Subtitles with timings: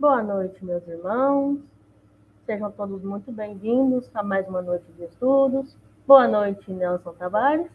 [0.00, 1.58] Boa noite, meus irmãos.
[2.46, 5.76] Sejam todos muito bem-vindos a mais uma noite de estudos.
[6.06, 7.68] Boa noite, Nelson Tavares.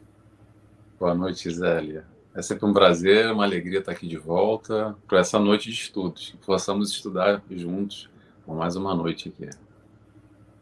[0.98, 2.06] Boa noite, Zélia.
[2.34, 6.30] É sempre um prazer, uma alegria estar aqui de volta para essa noite de estudos,
[6.30, 8.10] que possamos estudar juntos
[8.46, 9.50] por mais uma noite aqui.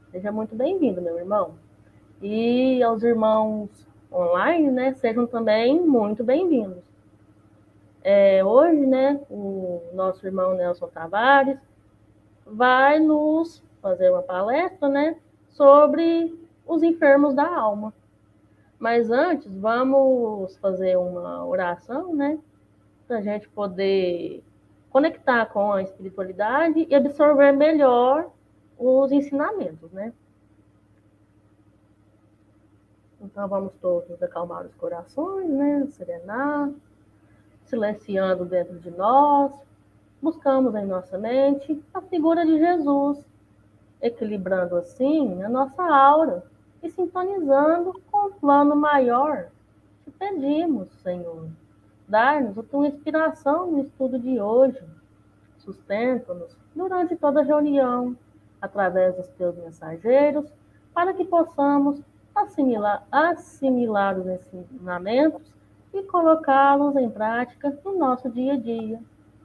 [0.10, 1.54] Seja muito bem-vindo, meu irmão.
[2.24, 3.70] E aos irmãos
[4.12, 6.91] online, né, sejam também muito bem-vindos.
[8.04, 11.60] É, hoje, né, o nosso irmão Nelson Tavares
[12.46, 15.18] vai nos fazer uma palestra, né,
[15.50, 17.94] sobre os enfermos da alma.
[18.80, 22.40] Mas antes, vamos fazer uma oração, né,
[23.08, 24.44] para a gente poder
[24.90, 28.30] conectar com a espiritualidade e absorver melhor
[28.78, 30.12] os ensinamentos, né?
[33.22, 35.86] Então vamos todos acalmar os corações, né?
[35.92, 36.72] Serenar
[37.72, 39.54] silenciando dentro de nós,
[40.22, 43.26] buscamos em nossa mente a figura de Jesus,
[44.02, 46.44] equilibrando assim a nossa aura
[46.84, 49.48] e sintonizando com o plano maior.
[50.04, 51.48] Te pedimos, Senhor,
[52.08, 54.84] dar-nos a tua inspiração no estudo de hoje.
[55.60, 58.18] Sustenta-nos durante toda a reunião,
[58.62, 60.46] através dos teus mensageiros,
[60.94, 62.02] para que possamos
[62.36, 65.61] assimilar, assimilar os ensinamentos
[65.94, 69.00] e colocá-los em prática no nosso dia a dia.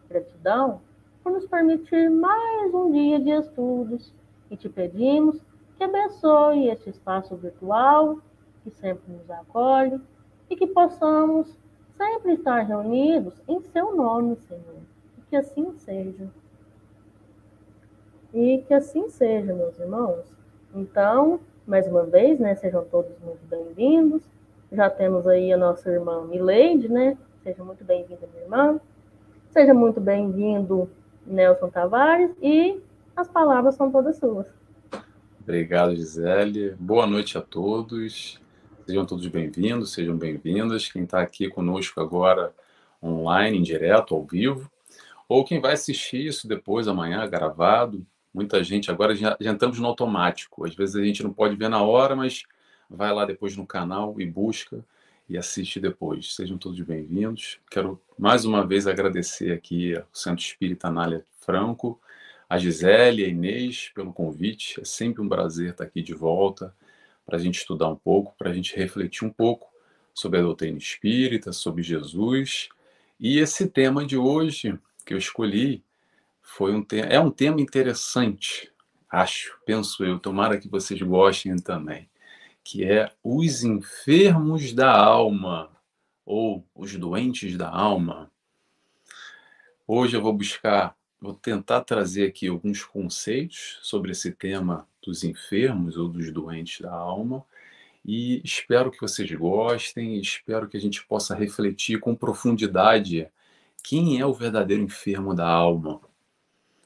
[0.08, 0.80] Gratidão
[1.22, 4.12] por nos permitir mais um dia de estudos
[4.50, 5.41] e te pedimos
[5.77, 8.19] que abençoe este espaço virtual
[8.62, 10.00] que sempre nos acolhe
[10.48, 11.56] e que possamos
[11.97, 14.83] sempre estar reunidos em seu nome, Senhor.
[15.19, 16.28] E que assim seja.
[18.33, 20.27] E que assim seja, meus irmãos.
[20.75, 24.22] Então, mais uma vez, né, sejam todos muito bem-vindos.
[24.72, 27.17] Já temos aí a nossa irmã Mileide, né?
[27.42, 28.81] Seja muito bem-vinda, minha irmã.
[29.50, 30.91] Seja muito bem-vindo,
[31.25, 32.31] Nelson Tavares.
[32.42, 32.81] E
[33.14, 34.47] as palavras são todas suas.
[35.41, 36.75] Obrigado, Gisele.
[36.78, 38.41] Boa noite a todos.
[38.84, 40.91] Sejam todos bem-vindos, sejam bem-vindas.
[40.91, 42.53] Quem está aqui conosco agora,
[43.03, 44.71] online, em direto, ao vivo,
[45.28, 48.04] ou quem vai assistir isso depois, amanhã, gravado.
[48.34, 50.65] Muita gente agora já, já entramos no automático.
[50.65, 52.43] Às vezes a gente não pode ver na hora, mas
[52.88, 54.84] vai lá depois no canal e busca
[55.28, 56.34] e assiste depois.
[56.34, 57.58] Sejam todos bem-vindos.
[57.70, 62.00] Quero mais uma vez agradecer aqui ao Centro Espírita Anália Franco,
[62.48, 64.80] a Gisele e a Inês pelo convite.
[64.80, 66.74] É sempre um prazer estar aqui de volta
[67.24, 69.68] para a gente estudar um pouco, para a gente refletir um pouco
[70.14, 72.68] sobre a doutrina espírita, sobre Jesus.
[73.18, 75.82] E esse tema de hoje que eu escolhi
[76.41, 78.70] foi um é um tema interessante,
[79.10, 80.20] acho, penso eu.
[80.20, 82.08] Tomara que vocês gostem também
[82.66, 85.71] que é os enfermos da alma
[86.25, 88.28] ou os doentes da alma.
[89.87, 95.97] Hoje eu vou buscar, vou tentar trazer aqui alguns conceitos sobre esse tema dos enfermos
[95.97, 97.47] ou dos doentes da alma
[98.04, 103.28] e espero que vocês gostem, espero que a gente possa refletir com profundidade
[103.81, 106.00] quem é o verdadeiro enfermo da alma.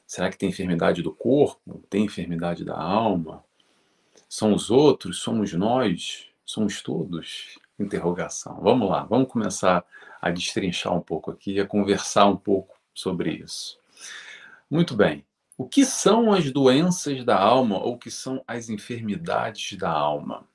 [0.05, 1.83] Será que tem enfermidade do corpo?
[1.89, 3.43] Tem enfermidade da alma?
[4.31, 5.19] São os outros?
[5.19, 6.29] Somos nós?
[6.45, 7.59] Somos todos?
[7.77, 8.61] Interrogação.
[8.61, 9.85] Vamos lá, vamos começar
[10.21, 13.77] a destrinchar um pouco aqui, a conversar um pouco sobre isso.
[14.69, 15.25] Muito bem.
[15.57, 20.47] O que são as doenças da alma ou o que são as enfermidades da alma?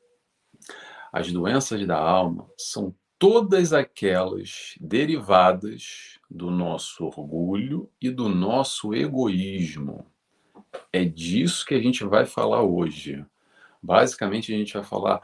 [1.13, 10.07] As doenças da alma são todas aquelas derivadas do nosso orgulho e do nosso egoísmo.
[10.91, 13.23] É disso que a gente vai falar hoje.
[13.87, 15.23] Basicamente, a gente vai falar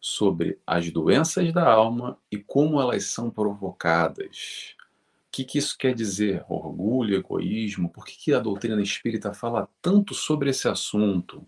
[0.00, 4.76] sobre as doenças da alma e como elas são provocadas.
[4.78, 6.44] O que, que isso quer dizer?
[6.48, 7.90] Orgulho, egoísmo?
[7.90, 11.44] Por que, que a doutrina espírita fala tanto sobre esse assunto?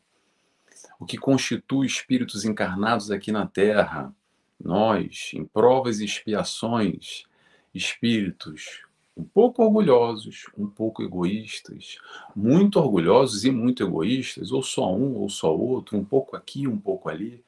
[0.98, 4.12] O que constitui espíritos encarnados aqui na Terra?
[4.58, 7.26] Nós, em provas e expiações,
[7.72, 8.85] espíritos
[9.16, 11.96] um pouco orgulhosos, um pouco egoístas,
[12.34, 16.78] muito orgulhosos e muito egoístas, ou só um ou só outro, um pouco aqui, um
[16.78, 17.42] pouco ali,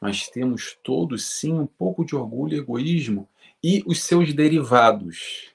[0.00, 3.28] mas temos todos sim um pouco de orgulho e egoísmo
[3.62, 5.52] e os seus derivados.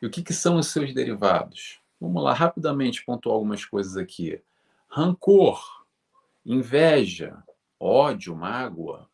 [0.00, 1.78] E o que, que são os seus derivados?
[2.00, 4.40] Vamos lá, rapidamente pontuar algumas coisas aqui.
[4.88, 5.84] Rancor,
[6.46, 7.42] inveja,
[7.78, 9.06] ódio, mágoa,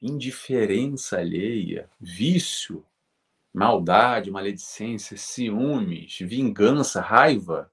[0.00, 2.84] indiferença alheia, vício,
[3.58, 7.70] maldade, maledicência, ciúmes, vingança, raiva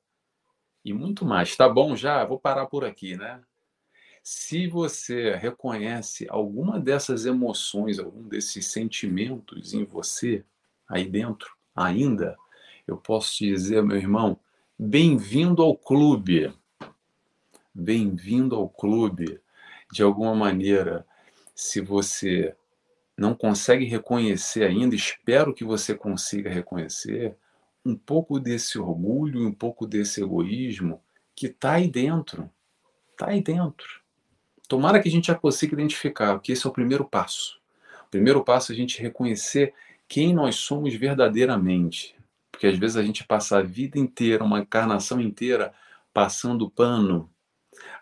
[0.83, 1.55] e muito mais.
[1.55, 2.25] Tá bom já?
[2.25, 3.41] Vou parar por aqui, né?
[4.23, 10.43] Se você reconhece alguma dessas emoções, algum desses sentimentos em você,
[10.87, 12.35] aí dentro, ainda,
[12.87, 14.39] eu posso te dizer, meu irmão,
[14.77, 16.53] Bem-vindo ao clube.
[17.73, 19.39] Bem-vindo ao clube.
[19.89, 21.07] De alguma maneira,
[21.55, 22.53] se você
[23.17, 27.35] não consegue reconhecer ainda, espero que você consiga reconhecer
[27.85, 31.01] um pouco desse orgulho um pouco desse egoísmo
[31.35, 32.49] que está aí dentro.
[33.11, 34.01] Está aí dentro.
[34.67, 37.59] Tomara que a gente já consiga identificar, porque esse é o primeiro passo.
[38.07, 39.73] O primeiro passo é a gente reconhecer
[40.07, 42.15] quem nós somos verdadeiramente.
[42.51, 45.73] Porque às vezes a gente passa a vida inteira, uma encarnação inteira,
[46.13, 47.29] passando pano,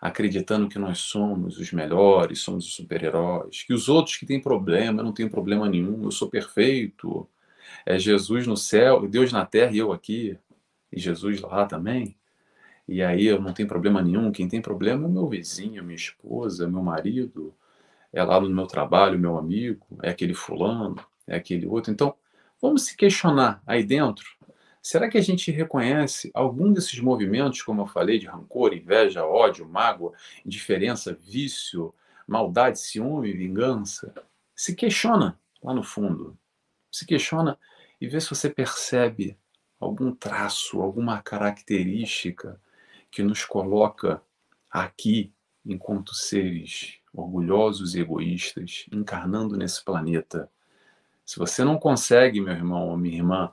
[0.00, 5.02] acreditando que nós somos os melhores, somos os super-heróis, que os outros que têm problema,
[5.02, 7.28] não têm problema nenhum, eu sou perfeito.
[7.86, 10.38] É Jesus no céu, Deus na terra e eu aqui,
[10.92, 12.16] e Jesus lá também.
[12.86, 16.68] E aí eu não tenho problema nenhum, quem tem problema é meu vizinho, minha esposa,
[16.68, 17.54] meu marido,
[18.12, 21.90] é lá no meu trabalho, meu amigo, é aquele fulano, é aquele outro.
[21.90, 22.14] Então,
[22.60, 24.24] vamos se questionar aí dentro
[24.86, 29.66] Será que a gente reconhece algum desses movimentos, como eu falei, de rancor, inveja, ódio,
[29.66, 30.12] mágoa,
[30.44, 31.94] indiferença, vício,
[32.28, 34.12] maldade, ciúme, vingança?
[34.54, 36.36] Se questiona lá no fundo.
[36.92, 37.58] Se questiona
[37.98, 39.38] e vê se você percebe
[39.80, 42.60] algum traço, alguma característica
[43.10, 44.20] que nos coloca
[44.70, 45.32] aqui
[45.64, 50.50] enquanto seres orgulhosos e egoístas, encarnando nesse planeta.
[51.24, 53.50] Se você não consegue, meu irmão ou minha irmã,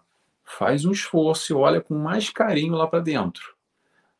[0.57, 3.55] faz um esforço e olha com mais carinho lá para dentro.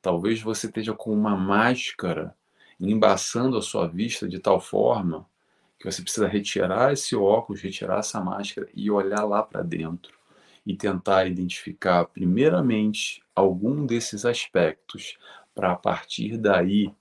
[0.02, 2.36] Talvez você esteja com uma máscara
[2.80, 5.30] embaçando a sua vista de tal forma
[5.78, 10.18] que você precisa retirar esse óculos, retirar essa máscara e olhar lá para dentro
[10.66, 15.18] e tentar identificar, primeiramente, algum desses aspectos
[15.54, 16.94] para a partir daí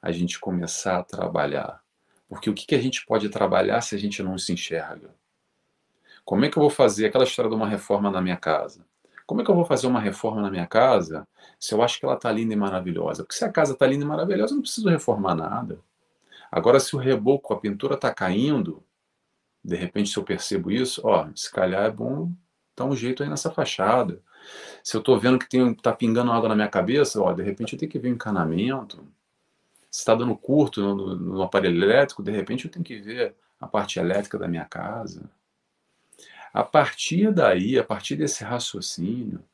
[0.00, 1.82] a gente começar a trabalhar.
[2.28, 5.14] Porque o que, que a gente pode trabalhar se a gente não se enxerga?
[6.26, 8.84] Como é que eu vou fazer aquela história de uma reforma na minha casa?
[9.24, 11.26] Como é que eu vou fazer uma reforma na minha casa
[11.56, 13.22] se eu acho que ela está linda e maravilhosa?
[13.22, 15.78] Porque se a casa está linda e maravilhosa, eu não preciso reformar nada.
[16.50, 18.82] Agora, se o reboco, a pintura está caindo,
[19.64, 22.32] de repente, se eu percebo isso, ó, se calhar é bom
[22.76, 24.20] dar um jeito aí nessa fachada.
[24.82, 27.78] Se eu estou vendo que está pingando água na minha cabeça, ó, de repente eu
[27.78, 28.98] tenho que ver um encanamento.
[29.88, 33.68] Se está dando curto no, no aparelho elétrico, de repente eu tenho que ver a
[33.68, 35.30] parte elétrica da minha casa.
[36.56, 39.44] A partir daí, a partir desse raciocínio,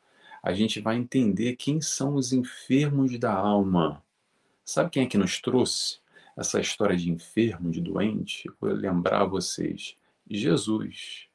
[0.40, 4.00] a gente vai entender quem são os enfermos da alma.
[4.64, 5.98] Sabe quem é que nos trouxe
[6.36, 8.48] essa história de enfermo, de doente?
[8.60, 9.96] Vou lembrar a vocês.
[10.30, 11.26] Jesus.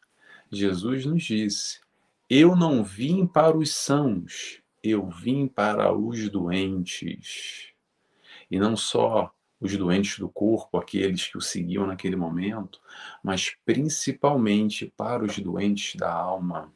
[0.50, 1.82] Jesus nos disse:
[2.30, 7.74] Eu não vim para os sãos, eu vim para os doentes.
[8.50, 12.80] E não só os doentes do corpo, aqueles que o seguiam naquele momento,
[13.24, 16.72] mas principalmente para os doentes da alma,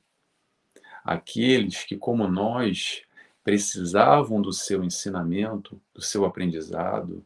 [1.03, 3.03] aqueles que, como nós,
[3.43, 7.25] precisavam do seu ensinamento, do seu aprendizado,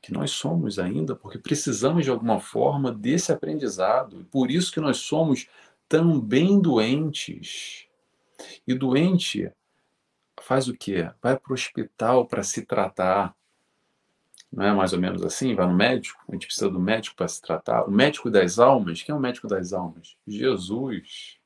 [0.00, 4.80] que nós somos ainda, porque precisamos de alguma forma desse aprendizado, e por isso que
[4.80, 5.48] nós somos
[5.88, 7.86] também doentes.
[8.66, 9.50] E doente
[10.40, 11.10] faz o quê?
[11.20, 13.34] Vai para o hospital para se tratar
[14.52, 15.54] não é mais ou menos assim?
[15.54, 17.84] Vai no médico, a gente precisa do médico para se tratar.
[17.84, 20.16] O médico das almas, quem é o médico das almas?
[20.26, 21.36] Jesus.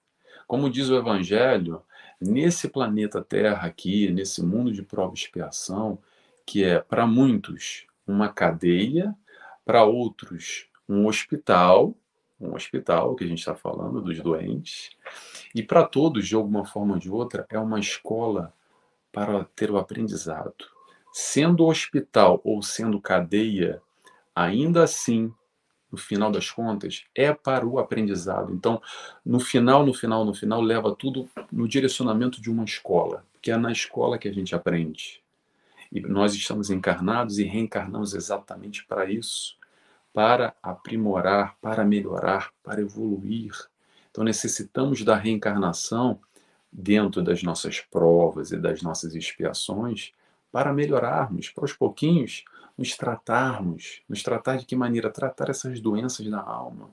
[0.46, 1.82] Como diz o Evangelho,
[2.20, 5.98] nesse planeta Terra aqui, nesse mundo de prova e expiação,
[6.46, 9.14] que é para muitos uma cadeia,
[9.64, 11.94] para outros um hospital,
[12.40, 14.90] um hospital que a gente está falando dos doentes,
[15.54, 18.52] e para todos, de alguma forma ou de outra, é uma escola
[19.10, 20.71] para ter o aprendizado.
[21.12, 23.82] Sendo hospital ou sendo cadeia,
[24.34, 25.32] ainda assim,
[25.90, 28.52] no final das contas, é para o aprendizado.
[28.52, 28.80] Então,
[29.24, 33.56] no final, no final, no final, leva tudo no direcionamento de uma escola, que é
[33.56, 35.22] na escola que a gente aprende.
[35.92, 39.56] E nós estamos encarnados e reencarnamos exatamente para isso,
[40.14, 43.52] para aprimorar, para melhorar, para evoluir.
[44.10, 46.18] Então necessitamos da reencarnação
[46.72, 50.12] dentro das nossas provas e das nossas expiações
[50.52, 52.44] para melhorarmos, para aos pouquinhos
[52.76, 54.02] nos tratarmos.
[54.08, 55.10] Nos tratar de que maneira?
[55.10, 56.90] Tratar essas doenças da alma,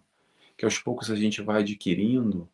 [0.57, 2.49] que aos poucos a gente vai adquirindo.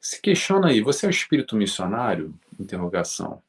[0.00, 2.34] Se questiona aí, você é o espírito missionário?
[2.58, 3.42] Interrogação.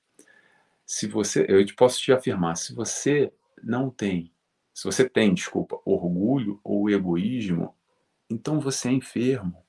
[0.85, 3.31] Se você, eu posso te afirmar, se você
[3.63, 4.31] não tem,
[4.73, 7.73] se você tem, desculpa, orgulho ou egoísmo,
[8.29, 9.63] então você é enfermo.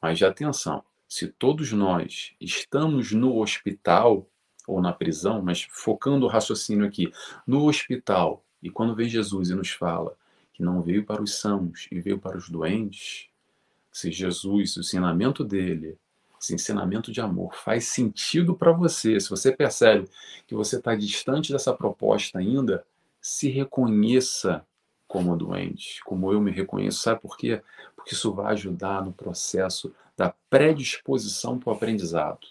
[0.00, 4.28] Mas atenção, se todos nós estamos no hospital
[4.66, 7.10] ou na prisão, mas focando o raciocínio aqui,
[7.46, 10.14] no hospital, e quando vem Jesus e nos fala
[10.52, 13.28] que não veio para os sãos e veio para os doentes,
[13.90, 15.96] se Jesus, o ensinamento dele,
[16.40, 20.08] esse ensinamento de amor faz sentido para você, se você percebe
[20.46, 22.84] que você está distante dessa proposta ainda,
[23.20, 24.64] se reconheça
[25.06, 27.00] como doente, como eu me reconheço.
[27.00, 27.62] Sabe por quê?
[27.96, 32.46] Porque isso vai ajudar no processo da predisposição para o aprendizado.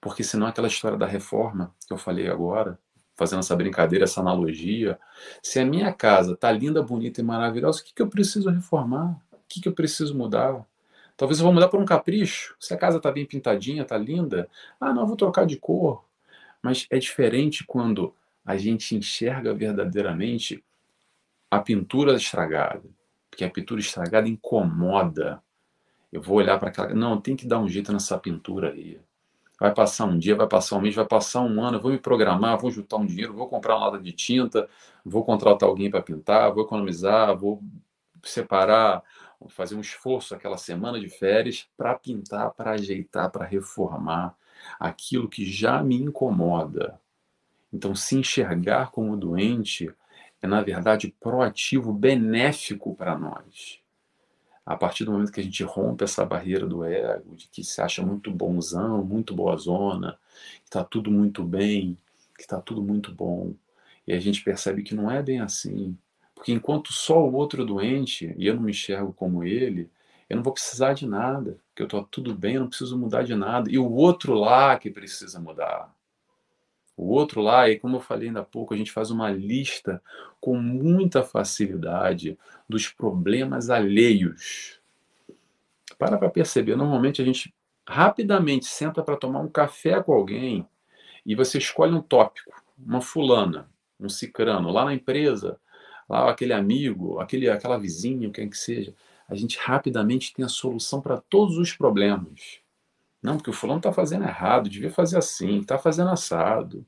[0.00, 2.78] Porque senão aquela história da reforma que eu falei agora,
[3.14, 4.98] fazendo essa brincadeira, essa analogia,
[5.42, 9.20] se a minha casa está linda, bonita e maravilhosa, o que, que eu preciso reformar?
[9.32, 10.64] O que, que eu preciso mudar?
[11.20, 12.56] Talvez eu vou mudar por um capricho.
[12.58, 14.48] Se a casa está bem pintadinha, está linda,
[14.80, 16.02] ah, não, vou trocar de cor.
[16.62, 20.64] Mas é diferente quando a gente enxerga verdadeiramente
[21.50, 22.88] a pintura estragada.
[23.28, 25.42] Porque a pintura estragada incomoda.
[26.10, 26.94] Eu vou olhar para aquela.
[26.94, 28.98] Não, tem que dar um jeito nessa pintura aí.
[29.60, 32.56] Vai passar um dia, vai passar um mês, vai passar um ano, vou me programar,
[32.56, 34.66] vou juntar um dinheiro, vou comprar uma lata de tinta,
[35.04, 37.62] vou contratar alguém para pintar, vou economizar, vou
[38.22, 39.02] separar,
[39.48, 44.36] fazer um esforço aquela semana de férias para pintar, para ajeitar, para reformar
[44.78, 47.00] aquilo que já me incomoda.
[47.72, 49.92] Então, se enxergar como doente
[50.42, 53.80] é, na verdade, proativo, benéfico para nós
[54.70, 57.80] a partir do momento que a gente rompe essa barreira do ego, de que se
[57.80, 60.16] acha muito bonzão, muito boa zona,
[60.60, 61.98] que está tudo muito bem,
[62.36, 63.52] que está tudo muito bom,
[64.06, 65.98] e a gente percebe que não é bem assim.
[66.40, 69.90] Porque enquanto só o outro é doente e eu não me enxergo como ele,
[70.26, 73.24] eu não vou precisar de nada, porque eu estou tudo bem, eu não preciso mudar
[73.24, 73.70] de nada.
[73.70, 75.94] E o outro lá que precisa mudar.
[76.96, 80.02] O outro lá, e como eu falei ainda há pouco, a gente faz uma lista
[80.40, 84.80] com muita facilidade dos problemas alheios.
[85.98, 87.54] Para para perceber, normalmente a gente
[87.86, 90.66] rapidamente senta para tomar um café com alguém
[91.26, 93.68] e você escolhe um tópico, uma fulana,
[94.00, 95.60] um cicrano, lá na empresa,
[96.10, 98.94] lá aquele amigo, aquele, aquela vizinha, quem que seja.
[99.28, 102.60] A gente rapidamente tem a solução para todos os problemas.
[103.22, 106.84] Não, porque o fulano está fazendo errado, devia fazer assim, está fazendo assado.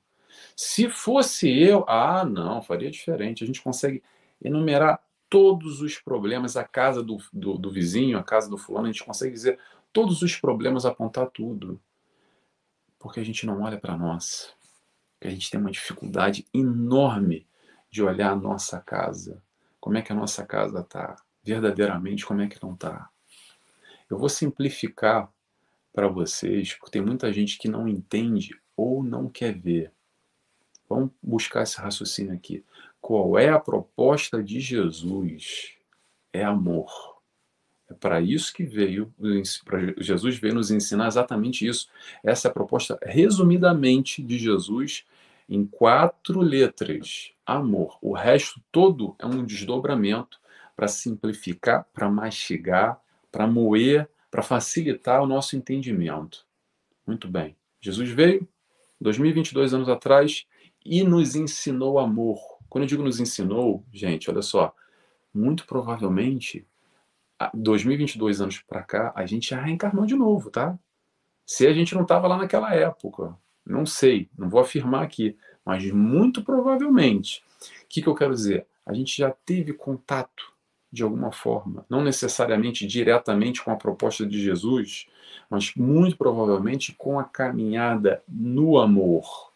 [0.57, 3.45] Se fosse eu, ah, não, faria diferente.
[3.45, 4.02] A gente consegue
[4.43, 5.00] enumerar
[5.31, 9.05] todos os problemas, a casa do, do, do vizinho, a casa do fulano, a gente
[9.05, 9.59] consegue dizer
[9.93, 11.81] todos os problemas, apontar tudo.
[12.99, 14.52] Porque a gente não olha para nós.
[15.21, 17.47] A gente tem uma dificuldade enorme
[17.93, 19.43] de olhar a nossa casa.
[19.79, 21.15] Como é que a nossa casa está?
[21.45, 23.11] Verdadeiramente, como é que não está?
[24.09, 25.31] Eu vou simplificar
[25.93, 29.93] para vocês, porque tem muita gente que não entende ou não quer ver.
[30.89, 32.65] Vamos buscar esse raciocínio aqui.
[32.99, 35.77] Qual é a proposta de Jesus?
[36.33, 37.21] É amor.
[37.91, 39.13] É para isso que veio,
[39.99, 41.91] Jesus veio nos ensinar exatamente isso.
[42.25, 45.05] Essa é a proposta, resumidamente, de Jesus
[45.54, 47.99] em quatro letras: amor.
[48.00, 50.40] O resto todo é um desdobramento
[50.75, 56.47] para simplificar, para mastigar, para moer para facilitar o nosso entendimento.
[57.06, 57.54] Muito bem.
[57.82, 58.49] Jesus veio
[58.99, 60.47] 2022 anos atrás
[60.82, 62.40] e nos ensinou amor.
[62.71, 64.75] Quando eu digo nos ensinou, gente, olha só,
[65.35, 66.66] muito provavelmente
[67.52, 70.78] 2022 anos para cá, a gente já reencarnou de novo, tá?
[71.44, 73.37] Se a gente não estava lá naquela época,
[73.73, 77.43] não sei, não vou afirmar aqui, mas muito provavelmente.
[77.85, 78.67] O que, que eu quero dizer?
[78.85, 80.52] A gente já teve contato
[80.93, 85.07] de alguma forma, não necessariamente diretamente com a proposta de Jesus,
[85.49, 89.52] mas muito provavelmente com a caminhada no amor.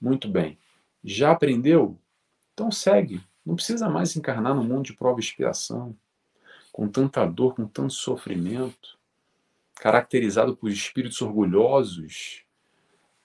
[0.00, 0.58] Muito bem.
[1.04, 1.98] Já aprendeu?
[2.54, 3.20] Então segue.
[3.44, 5.94] Não precisa mais encarnar no mundo de prova e expiação,
[6.72, 8.98] com tanta dor, com tanto sofrimento,
[9.74, 12.44] caracterizado por espíritos orgulhosos,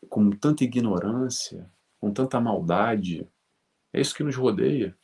[0.10, 1.70] com tanta ignorância,
[2.00, 3.28] com tanta maldade.
[3.92, 4.96] É isso que nos rodeia.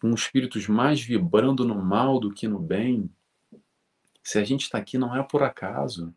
[0.00, 3.10] Com espíritos mais vibrando no mal do que no bem.
[4.22, 6.14] Se a gente está aqui, não é por acaso.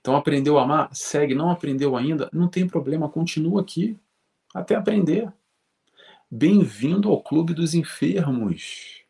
[0.00, 0.94] Então, aprendeu a amar?
[0.94, 1.34] Segue.
[1.34, 2.30] Não aprendeu ainda?
[2.32, 3.98] Não tem problema, continua aqui.
[4.54, 5.32] Até aprender.
[6.30, 9.04] Bem-vindo ao clube dos enfermos.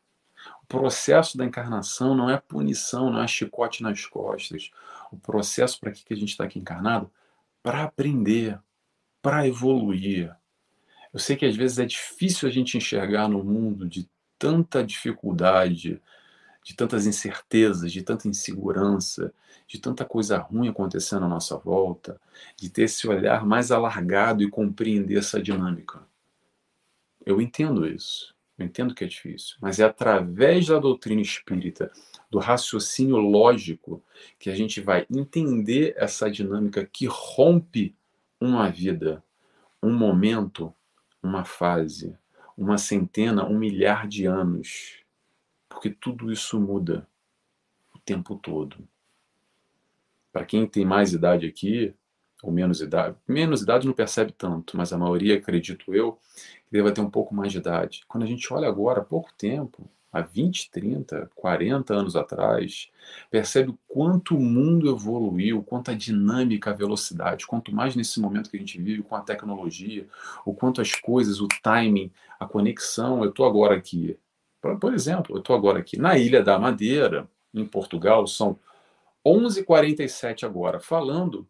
[0.63, 4.71] O processo da encarnação não é punição, não é chicote nas costas.
[5.13, 7.11] O processo para que a gente está aqui encarnado?
[7.65, 8.61] Para aprender,
[9.23, 10.37] para evoluir.
[11.15, 14.07] Eu sei que às vezes é difícil a gente enxergar no mundo de
[14.39, 15.99] tanta dificuldade,
[16.63, 19.33] de tantas incertezas, de tanta insegurança,
[19.67, 22.21] de tanta coisa ruim acontecendo à nossa volta,
[22.55, 26.03] de ter esse olhar mais alargado e compreender essa dinâmica.
[27.25, 31.91] Eu entendo isso, eu entendo que é difícil, mas é através da doutrina espírita,
[32.31, 34.03] do raciocínio lógico,
[34.39, 37.95] que a gente vai entender essa dinâmica que rompe
[38.41, 39.25] uma vida,
[39.83, 40.73] um momento,
[41.23, 42.17] uma fase,
[42.57, 45.01] uma centena, um milhar de anos.
[45.69, 47.09] Porque tudo isso muda
[47.93, 48.87] o tempo todo.
[50.33, 51.95] Para quem tem mais idade aqui,
[52.47, 56.19] ou menos idade, menos idade não percebe tanto, mas a maioria, acredito eu,
[56.71, 58.05] deva ter um pouco mais de idade.
[58.09, 62.89] Quando a gente olha agora, há pouco tempo, há 20, 30, 40 anos atrás,
[63.31, 68.51] percebe o quanto o mundo evoluiu, quanto a dinâmica, a velocidade, quanto mais nesse momento
[68.51, 70.07] que a gente vive com a tecnologia,
[70.45, 73.25] o quanto as coisas, o timing, a conexão.
[73.25, 74.17] Eu estou agora aqui,
[74.81, 78.59] por exemplo, eu estou agora aqui na Ilha da Madeira, em Portugal, são
[79.25, 81.47] 11h47 agora, falando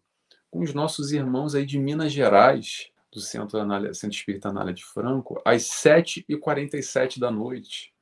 [0.55, 4.85] com os nossos irmãos aí de Minas Gerais, do Centro, Anália, Centro Espírita Anália de
[4.85, 7.93] Franco, às 7h47 da noite.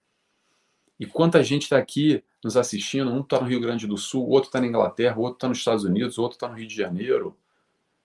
[1.00, 4.48] E quanta gente está aqui nos assistindo, um está no Rio Grande do Sul, outro
[4.48, 7.34] está na Inglaterra, outro está nos Estados Unidos, outro está no Rio de Janeiro,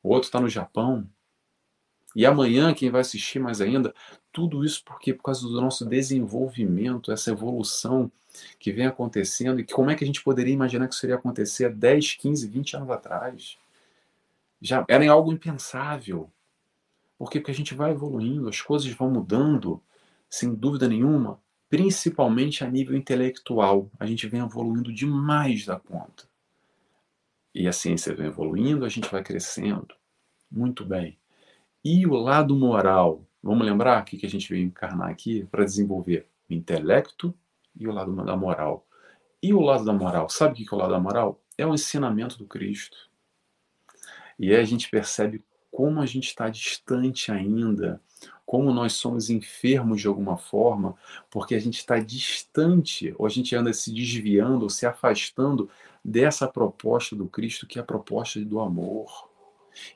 [0.02, 1.06] outro está no Japão.
[2.16, 3.94] E amanhã, quem vai assistir mais ainda,
[4.32, 8.10] tudo isso porque por causa do nosso desenvolvimento, essa evolução
[8.58, 11.18] que vem acontecendo, e que como é que a gente poderia imaginar que isso iria
[11.18, 13.58] acontecer há 10, 15, 20 anos atrás?
[14.62, 16.32] Já era algo impensável.
[17.18, 17.40] Por quê?
[17.40, 19.82] Porque a gente vai evoluindo, as coisas vão mudando,
[20.30, 21.40] sem dúvida nenhuma,
[21.70, 23.90] principalmente a nível intelectual.
[24.00, 26.28] A gente vem evoluindo demais da conta.
[27.54, 29.96] E a ciência vem evoluindo, a gente vai crescendo.
[30.50, 31.18] Muito bem.
[31.84, 33.26] E o lado moral?
[33.42, 37.34] Vamos lembrar que, que a gente veio encarnar aqui para desenvolver o intelecto
[37.76, 38.86] e o lado da moral.
[39.42, 40.30] E o lado da moral?
[40.30, 41.42] Sabe o que é o lado da moral?
[41.58, 43.10] É o ensinamento do Cristo.
[44.40, 48.02] E aí a gente percebe como a gente está distante ainda,
[48.46, 50.96] como nós somos enfermos de alguma forma,
[51.30, 55.70] porque a gente está distante, ou a gente anda se desviando, ou se afastando
[56.04, 59.30] dessa proposta do Cristo, que é a proposta do amor.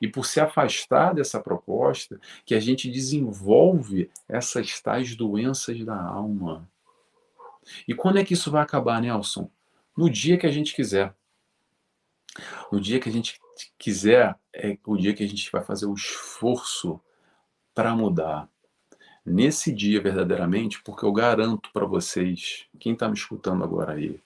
[0.00, 6.68] E por se afastar dessa proposta, que a gente desenvolve essas tais doenças da alma.
[7.88, 9.50] E quando é que isso vai acabar, Nelson?
[9.96, 11.14] No dia que a gente quiser.
[12.70, 13.41] No dia que a gente
[13.78, 17.00] quiser, é o dia que a gente vai fazer o esforço
[17.74, 18.48] para mudar.
[19.24, 24.20] Nesse dia, verdadeiramente, porque eu garanto para vocês, quem está me escutando agora aí,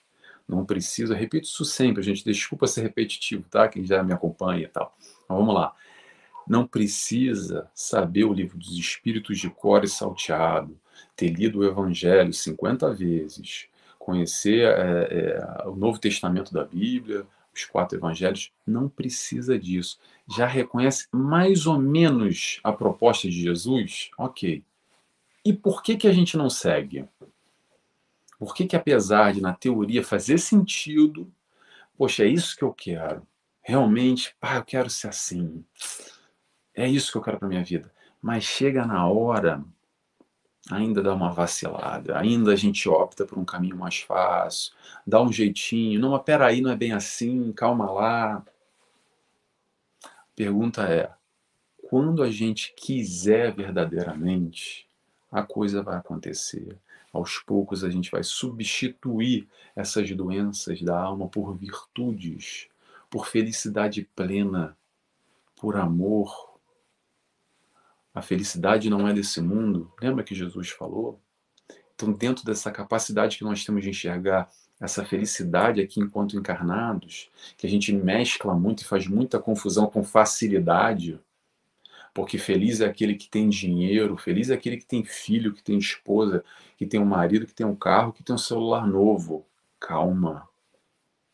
[0.47, 3.67] não precisa, repito isso sempre, gente, desculpa ser repetitivo, tá?
[3.67, 4.95] Quem já me acompanha e tal.
[5.27, 5.75] Mas vamos lá.
[6.47, 10.79] Não precisa saber o livro dos Espíritos de cor e salteado,
[11.15, 13.67] ter lido o Evangelho 50 vezes,
[13.99, 17.25] conhecer é, é, o Novo Testamento da Bíblia,
[17.57, 19.99] os quatro evangelhos, não precisa disso.
[20.35, 24.09] Já reconhece mais ou menos a proposta de Jesus?
[24.17, 24.63] Ok.
[25.43, 27.07] E por que, que a gente não segue?
[28.37, 31.31] Por que, que apesar de, na teoria, fazer sentido,
[31.97, 33.25] poxa, é isso que eu quero.
[33.61, 35.63] Realmente, pá, eu quero ser assim.
[36.73, 37.91] É isso que eu quero para minha vida.
[38.21, 39.63] Mas chega na hora,
[40.69, 44.73] ainda dá uma vacilada, ainda a gente opta por um caminho mais fácil,
[45.05, 48.45] dá um jeitinho, não, mas peraí, não é bem assim, calma lá.
[50.35, 51.11] Pergunta é,
[51.89, 54.87] quando a gente quiser verdadeiramente,
[55.31, 56.77] a coisa vai acontecer.
[57.13, 62.67] Aos poucos a gente vai substituir essas doenças da alma por virtudes,
[63.09, 64.77] por felicidade plena,
[65.55, 66.46] por amor,
[68.17, 69.91] a felicidade não é desse mundo.
[70.01, 71.21] Lembra que Jesus falou?
[71.93, 74.49] Então, dentro dessa capacidade que nós temos de enxergar
[74.79, 80.03] essa felicidade aqui enquanto encarnados, que a gente mescla muito e faz muita confusão com
[80.03, 81.19] facilidade,
[82.11, 85.77] porque feliz é aquele que tem dinheiro, feliz é aquele que tem filho, que tem
[85.77, 86.43] esposa,
[86.75, 89.45] que tem um marido, que tem um carro, que tem um celular novo.
[89.79, 90.49] Calma,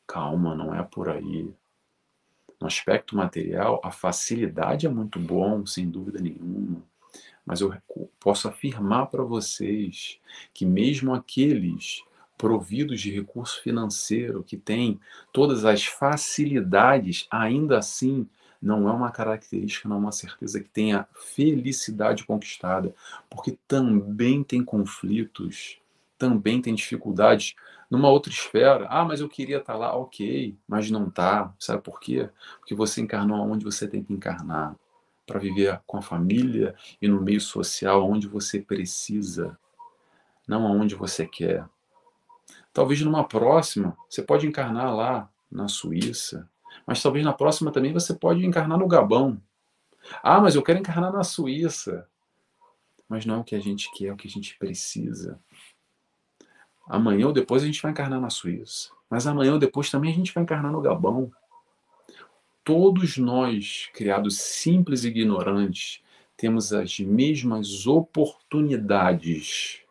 [0.05, 1.49] calma, não é por aí.
[2.63, 6.81] No aspecto material, a facilidade é muito bom, sem dúvida nenhuma.
[7.45, 7.75] Mas eu
[8.21, 10.17] posso afirmar para vocês
[10.53, 12.05] que mesmo aqueles
[12.37, 14.97] providos de recurso financeiro, que têm
[15.33, 18.25] todas as facilidades, ainda assim
[18.61, 22.95] não é uma característica, não é uma certeza que tenha felicidade conquistada,
[23.29, 25.81] porque também tem conflitos,
[26.23, 27.53] também tem dificuldades
[27.91, 28.87] numa outra esfera.
[28.89, 31.53] Ah, mas eu queria estar lá, ok, mas não está.
[31.59, 32.29] Sabe por quê?
[32.59, 34.73] Porque você encarnou onde você tem que encarnar
[35.27, 39.59] para viver com a família e no meio social onde você precisa,
[40.47, 41.67] não aonde você quer.
[42.71, 46.49] Talvez numa próxima você pode encarnar lá na Suíça,
[46.87, 49.41] mas talvez na próxima também você pode encarnar no Gabão.
[50.23, 52.07] Ah, mas eu quero encarnar na Suíça.
[53.09, 55.39] Mas não é o que a gente quer, é o que a gente precisa.
[56.87, 58.91] Amanhã ou depois a gente vai encarnar na Suíça.
[59.09, 61.31] Mas amanhã ou depois também a gente vai encarnar no Gabão
[62.63, 66.01] todos nós, criados simples e ignorantes,
[66.37, 69.81] temos as mesmas oportunidades.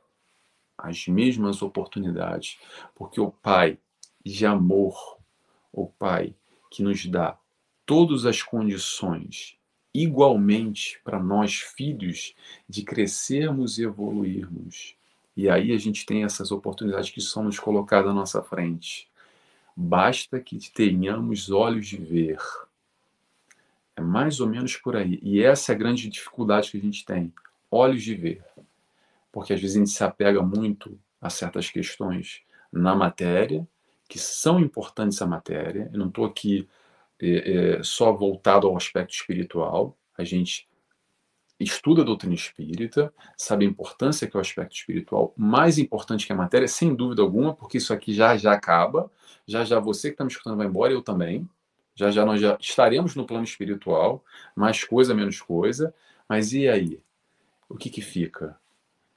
[0.76, 2.58] As mesmas oportunidades.
[2.94, 3.78] Porque o Pai
[4.24, 5.18] de amor,
[5.72, 6.34] o Pai
[6.70, 7.38] que nos dá
[7.84, 9.58] todas as condições
[9.94, 12.34] igualmente para nós filhos
[12.66, 14.96] de crescermos e evoluirmos.
[15.36, 19.10] E aí a gente tem essas oportunidades que são nos colocadas à nossa frente.
[19.74, 22.38] Basta que tenhamos olhos de ver.
[23.96, 25.18] É mais ou menos por aí.
[25.22, 27.32] E essa é a grande dificuldade que a gente tem:
[27.70, 28.44] olhos de ver.
[29.30, 33.66] Porque às vezes a gente se apega muito a certas questões na matéria,
[34.08, 35.88] que são importantes a matéria.
[35.92, 36.68] Eu não estou aqui
[37.18, 39.96] é, é, só voltado ao aspecto espiritual.
[40.18, 40.68] A gente
[41.62, 46.32] estuda a doutrina espírita, sabe a importância que é o aspecto espiritual, mais importante que
[46.32, 49.10] a matéria, sem dúvida alguma, porque isso aqui já já acaba,
[49.46, 51.48] já já você que está me escutando vai embora, eu também,
[51.94, 54.24] já já nós já estaremos no plano espiritual,
[54.56, 55.94] mais coisa, menos coisa,
[56.28, 57.00] mas e aí?
[57.68, 58.58] O que que fica?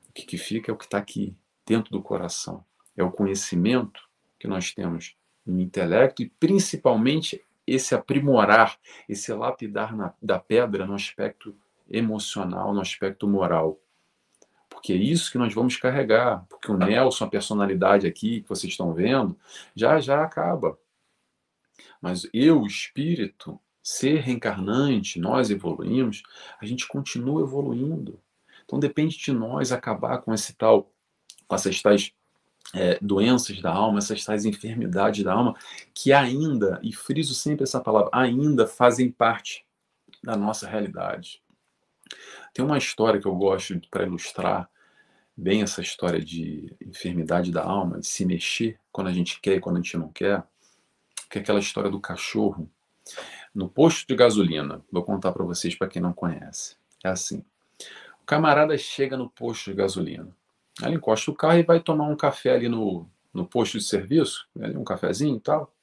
[0.10, 2.64] O que que fica é o que está aqui, dentro do coração.
[2.96, 4.02] É o conhecimento
[4.40, 8.78] que nós temos no intelecto e principalmente esse aprimorar,
[9.10, 11.56] esse lapidar na, da pedra no aspecto
[11.90, 13.80] emocional, no aspecto moral.
[14.70, 16.46] Porque é isso que nós vamos carregar.
[16.50, 19.38] Porque o Nelson, a personalidade aqui que vocês estão vendo,
[19.76, 20.78] já já acaba.
[22.02, 26.24] Mas eu, espírito, ser reencarnante, nós evoluímos,
[26.60, 28.20] a gente continua evoluindo.
[28.64, 30.92] Então depende de nós acabar com esse tal,
[31.48, 32.12] com essas tais
[32.74, 35.56] é, doenças da alma, essas tais enfermidades da alma,
[35.94, 39.66] que ainda, e friso sempre essa palavra, ainda fazem parte
[40.24, 41.42] da nossa realidade.
[42.54, 44.70] Tem uma história que eu gosto para ilustrar
[45.36, 49.60] bem essa história de enfermidade da alma, de se mexer quando a gente quer e
[49.60, 50.44] quando a gente não quer,
[51.30, 52.70] que é aquela história do cachorro
[53.54, 54.84] no posto de gasolina.
[54.92, 56.78] Vou contar para vocês para quem não conhece.
[57.04, 57.44] É assim:
[58.22, 60.30] o camarada chega no posto de gasolina,
[60.82, 64.48] ele encosta o carro e vai tomar um café ali no, no posto de serviço,
[64.56, 65.74] um cafezinho e tal.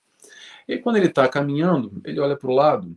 [0.67, 2.97] E quando ele está caminhando, ele olha para o lado,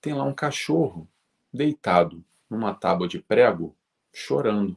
[0.00, 1.08] tem lá um cachorro
[1.52, 3.74] deitado numa tábua de prego,
[4.12, 4.76] chorando.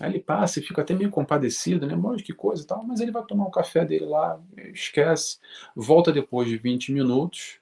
[0.00, 1.94] Aí ele passa e fica até meio compadecido, né?
[1.94, 4.40] Mano, que coisa e tal, mas ele vai tomar o café dele lá,
[4.72, 5.38] esquece,
[5.74, 7.60] volta depois de 20 minutos,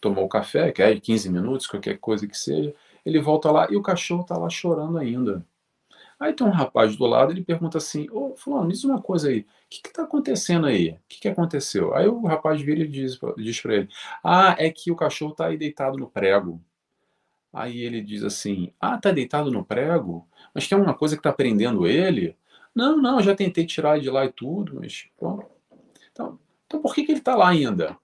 [0.00, 3.76] tomou o café, que é 15 minutos, qualquer coisa que seja, ele volta lá e
[3.76, 5.46] o cachorro tá lá chorando ainda.
[6.18, 9.40] Aí tem um rapaz do lado, ele pergunta assim, ô fulano, diz uma coisa aí,
[9.40, 10.90] o que que tá acontecendo aí?
[10.90, 11.94] O que que aconteceu?
[11.94, 13.88] Aí o rapaz vira e diz, diz pra ele,
[14.24, 16.62] ah, é que o cachorro tá aí deitado no prego.
[17.56, 20.28] Aí ele diz assim: Ah, tá deitado no prego?
[20.52, 22.36] Mas tem uma coisa que tá prendendo ele?
[22.74, 25.08] Não, não, já tentei tirar de lá e tudo, mas.
[26.12, 27.96] Então, então por que, que ele está lá ainda?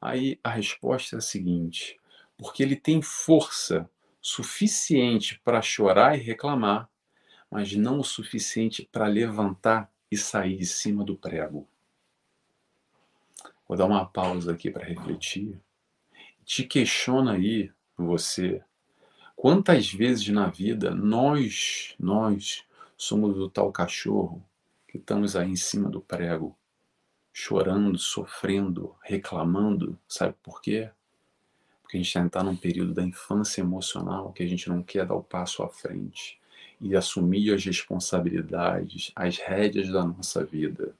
[0.00, 2.00] Aí a resposta é a seguinte:
[2.36, 3.88] porque ele tem força
[4.20, 6.90] suficiente para chorar e reclamar,
[7.48, 11.64] mas não o suficiente para levantar e sair de cima do prego.
[13.68, 15.60] Vou dar uma pausa aqui para refletir.
[16.44, 18.60] Te questiona aí, você,
[19.40, 22.62] Quantas vezes na vida nós, nós
[22.94, 24.46] somos o tal cachorro
[24.86, 26.54] que estamos aí em cima do prego,
[27.32, 30.90] chorando, sofrendo, reclamando, sabe por quê?
[31.80, 35.14] Porque a gente está num período da infância emocional que a gente não quer dar
[35.14, 36.38] o passo à frente.
[36.78, 40.94] e assumir as responsabilidades, as rédeas da nossa vida.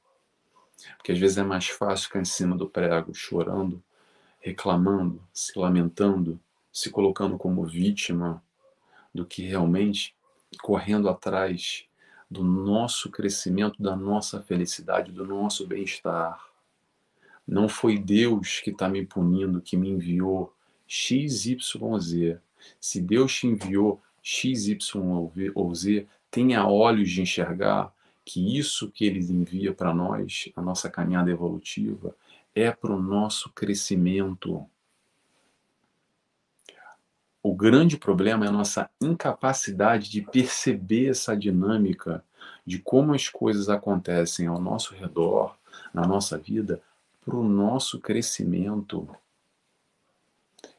[0.96, 3.82] Porque às vezes é mais fácil ficar em cima do prego, chorando,
[4.38, 6.40] reclamando, se lamentando,
[6.72, 8.42] se colocando como vítima,
[9.12, 10.14] do que realmente
[10.62, 11.84] correndo atrás
[12.30, 16.40] do nosso crescimento, da nossa felicidade, do nosso bem-estar.
[17.46, 20.54] Não foi Deus que está me punindo, que me enviou
[20.86, 22.38] X, Y, Z.
[22.80, 25.02] Se Deus te enviou X, Y
[25.54, 27.92] ou Z, tenha olhos de enxergar
[28.24, 32.14] que isso que Ele envia para nós, a nossa caminhada evolutiva,
[32.54, 34.64] é para o nosso crescimento.
[37.42, 42.22] O grande problema é a nossa incapacidade de perceber essa dinâmica
[42.66, 45.56] de como as coisas acontecem ao nosso redor,
[45.94, 46.82] na nossa vida,
[47.24, 49.08] para o nosso crescimento.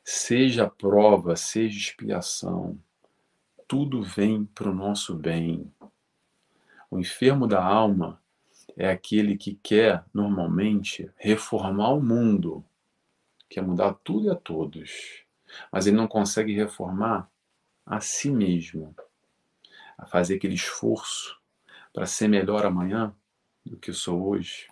[0.04, 2.78] Seja prova, seja expiação,
[3.67, 5.71] tudo vem para o nosso bem.
[6.91, 8.21] O enfermo da alma
[8.78, 12.63] é aquele que quer, normalmente, reformar o mundo,
[13.50, 15.26] quer mudar tudo e a todos
[15.72, 17.30] mas ele não consegue reformar
[17.86, 18.96] a si mesmo,
[19.98, 21.40] a fazer aquele esforço
[21.94, 23.16] para ser melhor amanhã
[23.66, 24.68] do que eu sou hoje.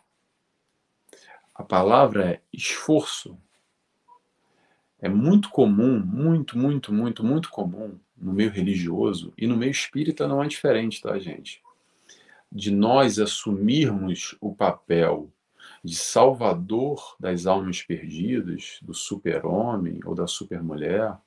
[1.53, 3.37] A palavra é esforço.
[5.01, 10.27] É muito comum, muito, muito, muito, muito comum no meio religioso e no meio espírita
[10.27, 11.61] não é diferente, tá, gente?
[12.51, 15.31] De nós assumirmos o papel
[15.83, 21.17] de salvador das almas perdidas, do super-homem ou da super-mulher,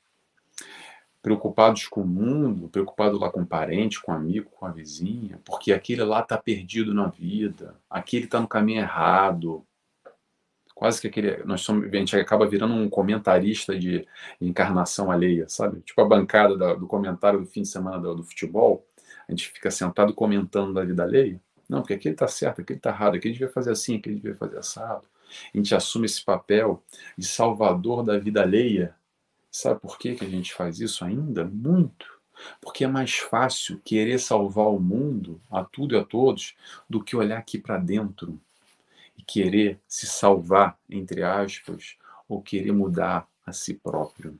[1.22, 6.02] preocupados com o mundo, preocupado lá com parente, com amigo, com a vizinha, porque aquele
[6.02, 9.64] lá está perdido na vida, aquele está no caminho errado.
[10.74, 11.44] Quase que aquele.
[11.44, 14.04] Nós somos, a gente acaba virando um comentarista de
[14.40, 15.80] encarnação alheia, sabe?
[15.82, 18.84] Tipo a bancada do comentário do fim de semana do, do futebol.
[19.28, 21.40] A gente fica sentado comentando da vida alheia.
[21.68, 24.58] Não, porque aquele está certo, aquele está errado, aquele devia fazer assim, aquele devia fazer
[24.58, 25.06] assado.
[25.52, 26.82] A gente assume esse papel
[27.16, 28.94] de salvador da vida alheia.
[29.50, 31.44] Sabe por que, que a gente faz isso ainda?
[31.44, 32.06] Muito.
[32.60, 36.54] Porque é mais fácil querer salvar o mundo, a tudo e a todos,
[36.88, 38.40] do que olhar aqui para dentro
[39.16, 41.96] e querer se salvar, entre aspas,
[42.28, 44.38] ou querer mudar a si próprio.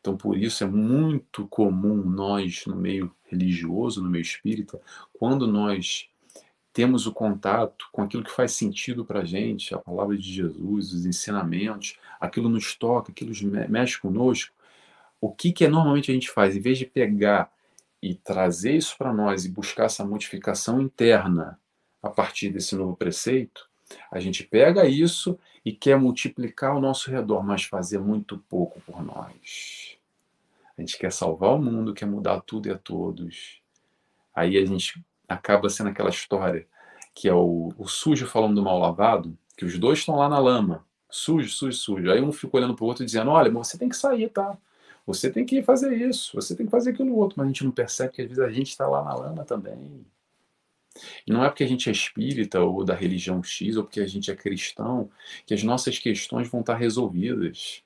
[0.00, 4.80] Então, por isso é muito comum nós, no meio religioso, no meio espírita,
[5.12, 6.08] quando nós
[6.72, 10.92] temos o contato com aquilo que faz sentido para a gente, a palavra de Jesus,
[10.92, 13.32] os ensinamentos, aquilo nos toca, aquilo
[13.68, 14.54] mexe conosco,
[15.20, 16.56] o que, que é normalmente a gente faz?
[16.56, 17.52] Em vez de pegar
[18.02, 21.60] e trazer isso para nós e buscar essa modificação interna
[22.02, 23.68] a partir desse novo preceito,
[24.10, 29.02] a gente pega isso e quer multiplicar ao nosso redor, mas fazer muito pouco por
[29.02, 29.96] nós.
[30.76, 33.60] A gente quer salvar o mundo, quer mudar tudo e a todos.
[34.34, 36.66] Aí a gente acaba sendo aquela história
[37.14, 40.38] que é o, o sujo falando do mal lavado, que os dois estão lá na
[40.38, 42.10] lama, sujo, sujo, sujo.
[42.10, 44.56] Aí um fica olhando para o outro dizendo: Olha, você tem que sair, tá?
[45.06, 47.72] Você tem que fazer isso, você tem que fazer aquilo outro, mas a gente não
[47.72, 50.06] percebe que às vezes a gente está lá na lama também.
[51.26, 54.06] E não é porque a gente é espírita ou da religião X ou porque a
[54.06, 55.10] gente é cristão
[55.46, 57.82] que as nossas questões vão estar resolvidas.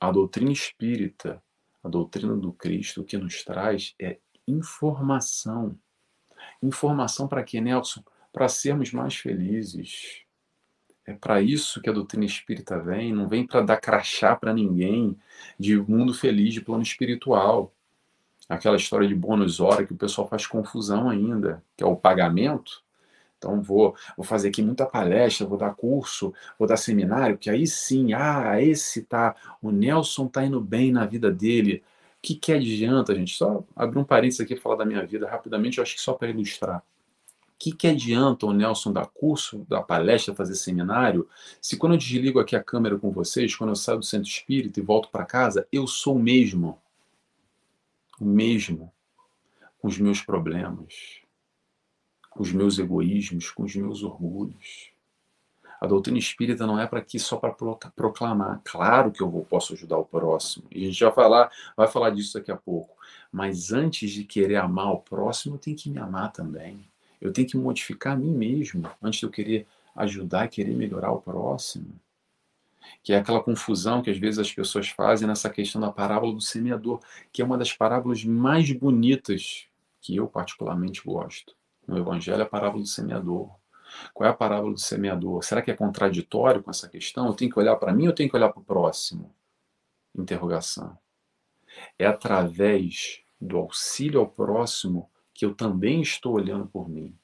[0.00, 1.42] A doutrina espírita,
[1.82, 5.76] a doutrina do Cristo, o que nos traz é informação.
[6.62, 8.02] Informação para quê, Nelson?
[8.32, 10.22] Para sermos mais felizes.
[11.04, 15.18] É para isso que a doutrina espírita vem, não vem para dar crachá para ninguém
[15.58, 17.72] de mundo feliz, de plano espiritual.
[18.48, 22.82] Aquela história de bônus hora que o pessoal faz confusão ainda, que é o pagamento.
[23.36, 27.66] Então vou, vou fazer aqui muita palestra, vou dar curso, vou dar seminário, que aí
[27.66, 31.84] sim, ah, esse tá, o Nelson tá indo bem na vida dele
[32.28, 33.34] que, que adianta, gente?
[33.34, 36.12] Só abrir um parênteses aqui e falar da minha vida rapidamente, eu acho que só
[36.12, 36.78] para ilustrar.
[36.78, 41.28] O que, que adianta o Nelson dar curso, dar palestra, fazer seminário,
[41.60, 44.78] se quando eu desligo aqui a câmera com vocês, quando eu saio do centro espírita
[44.78, 46.78] e volto para casa, eu sou o mesmo.
[48.20, 48.92] O mesmo.
[49.80, 51.20] Com os meus problemas,
[52.30, 54.92] com os meus egoísmos, com os meus orgulhos.
[55.80, 57.54] A doutrina espírita não é para aqui só para
[57.94, 58.60] proclamar.
[58.64, 60.66] Claro que eu vou, posso ajudar o próximo.
[60.72, 62.96] E a gente vai falar, vai falar disso daqui a pouco.
[63.30, 66.84] Mas antes de querer amar o próximo, eu tenho que me amar também.
[67.20, 71.12] Eu tenho que modificar a mim mesmo antes de eu querer ajudar e querer melhorar
[71.12, 71.92] o próximo.
[73.02, 76.40] Que é aquela confusão que às vezes as pessoas fazem nessa questão da parábola do
[76.40, 77.00] semeador,
[77.32, 79.66] que é uma das parábolas mais bonitas
[80.00, 81.54] que eu particularmente gosto.
[81.86, 83.50] No Evangelho, é a parábola do semeador.
[84.12, 85.42] Qual é a parábola do semeador?
[85.42, 87.26] Será que é contraditório com essa questão?
[87.26, 89.34] Eu tenho que olhar para mim ou eu tenho que olhar para o próximo?
[90.16, 90.98] Interrogação.
[91.98, 97.16] É através do auxílio ao próximo que eu também estou olhando por mim.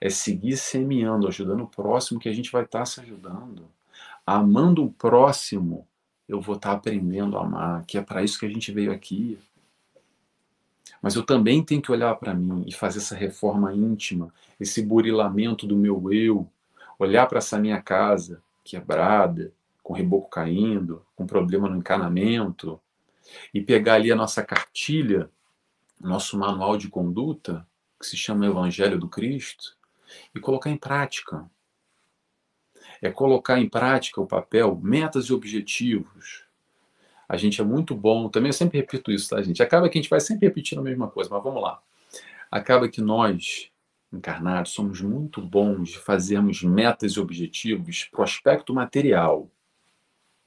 [0.00, 3.70] É seguir semeando, ajudando o próximo que a gente vai estar se ajudando.
[4.30, 5.88] Amando o próximo,
[6.28, 9.38] eu vou estar aprendendo a amar, que é para isso que a gente veio aqui.
[11.00, 15.66] Mas eu também tenho que olhar para mim e fazer essa reforma íntima, esse burilamento
[15.66, 16.46] do meu eu,
[16.98, 19.50] olhar para essa minha casa quebrada,
[19.82, 22.78] com reboco caindo, com problema no encanamento,
[23.54, 25.30] e pegar ali a nossa cartilha,
[25.98, 27.66] nosso manual de conduta,
[27.98, 29.74] que se chama Evangelho do Cristo,
[30.34, 31.50] e colocar em prática.
[33.00, 36.44] É colocar em prática o papel, metas e objetivos.
[37.28, 39.62] A gente é muito bom, também eu sempre repito isso, tá, gente?
[39.62, 41.80] Acaba que a gente vai sempre repetindo a mesma coisa, mas vamos lá.
[42.50, 43.70] Acaba que nós,
[44.10, 49.50] encarnados, somos muito bons de fazermos metas e objetivos para o aspecto material.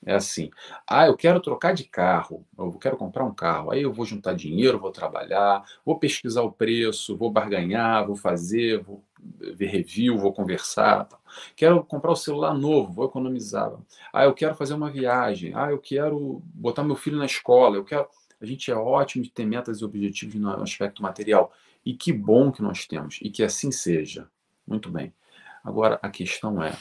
[0.04, 0.50] É assim,
[0.90, 4.34] ah, eu quero trocar de carro, eu quero comprar um carro, aí eu vou juntar
[4.34, 10.34] dinheiro, vou trabalhar, vou pesquisar o preço, vou barganhar, vou fazer, vou ver review, vou
[10.34, 11.08] conversar.
[11.56, 13.72] Quero comprar o um celular novo, vou economizar.
[14.12, 17.86] Ah, eu quero fazer uma viagem, ah, eu quero botar meu filho na escola, eu
[17.86, 18.08] quero.
[18.42, 21.54] A gente é ótimo de ter metas e objetivos no aspecto material.
[21.86, 24.28] E que bom que nós temos, e que assim seja.
[24.66, 25.14] Muito bem.
[25.64, 26.76] Agora, a questão é: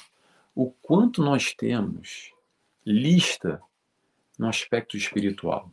[0.55, 2.33] o quanto nós temos
[2.85, 3.61] lista
[4.39, 5.71] no aspecto espiritual.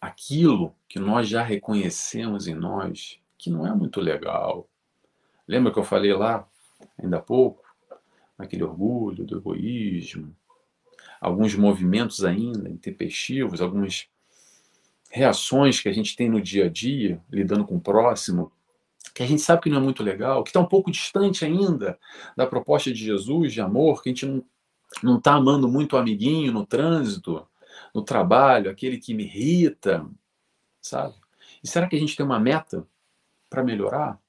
[0.00, 4.68] Aquilo que nós já reconhecemos em nós, que não é muito legal.
[5.48, 6.48] Lembra que eu falei lá,
[6.98, 7.64] ainda há pouco,
[8.38, 10.34] aquele orgulho do egoísmo,
[11.20, 14.08] alguns movimentos ainda intempestivos, algumas
[15.10, 18.52] reações que a gente tem no dia a dia, lidando com o próximo,
[19.14, 21.98] que a gente sabe que não é muito legal, que está um pouco distante ainda
[22.36, 24.44] da proposta de Jesus de amor, que a gente não
[25.02, 27.46] não está amando muito o amiguinho no trânsito,
[27.94, 30.06] no trabalho, aquele que me irrita,
[30.80, 31.14] sabe?
[31.62, 32.86] E será que a gente tem uma meta
[33.48, 34.20] para melhorar?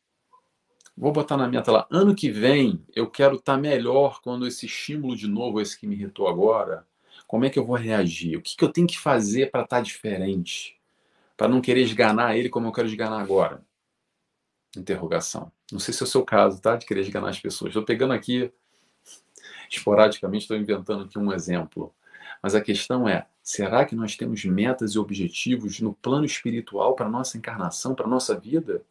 [0.95, 4.65] Vou botar na meta lá, ano que vem eu quero estar tá melhor quando esse
[4.65, 6.87] estímulo de novo, esse que me irritou agora,
[7.27, 8.37] como é que eu vou reagir?
[8.37, 10.79] O que, que eu tenho que fazer para estar tá diferente?
[11.35, 13.63] Para não querer esganar ele como eu quero esganar agora?
[14.75, 15.51] Interrogação.
[15.71, 16.75] Não sei se é o seu caso, tá?
[16.75, 17.69] De querer esganar as pessoas.
[17.69, 18.51] Estou pegando aqui
[19.69, 21.93] esporadicamente estou inventando aqui um exemplo.
[22.41, 27.10] Mas a questão é: será que nós temos metas e objetivos no plano espiritual para
[27.10, 28.84] nossa encarnação, para nossa vida?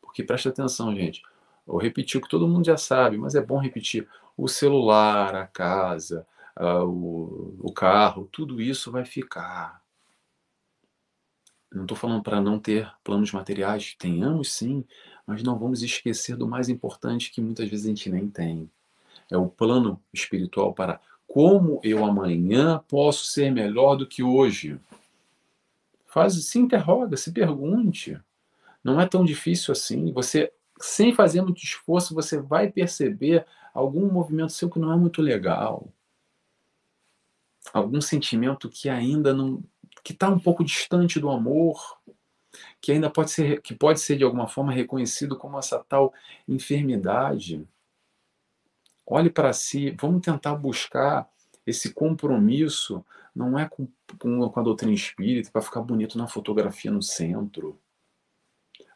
[0.00, 1.22] Porque presta atenção, gente.
[1.66, 4.08] Eu repeti o que todo mundo já sabe, mas é bom repetir.
[4.36, 6.26] O celular, a casa,
[6.58, 9.82] uh, o, o carro, tudo isso vai ficar.
[11.72, 14.84] Não estou falando para não ter planos materiais, tenhamos sim,
[15.26, 18.70] mas não vamos esquecer do mais importante que muitas vezes a gente nem tem
[19.30, 24.80] é o plano espiritual para como eu amanhã posso ser melhor do que hoje.
[26.06, 28.18] Faz, se interroga, se pergunte.
[28.82, 30.12] Não é tão difícil assim.
[30.12, 35.20] Você, sem fazer muito esforço, você vai perceber algum movimento seu que não é muito
[35.20, 35.92] legal.
[37.72, 39.62] Algum sentimento que ainda não
[40.04, 41.98] que está um pouco distante do amor,
[42.80, 46.14] que ainda pode ser que pode ser de alguma forma reconhecido como essa tal
[46.46, 47.66] enfermidade.
[49.06, 51.30] Olhe para si, vamos tentar buscar
[51.64, 53.86] esse compromisso, não é com,
[54.18, 57.78] com, com a doutrina espírita para ficar bonito na fotografia no centro,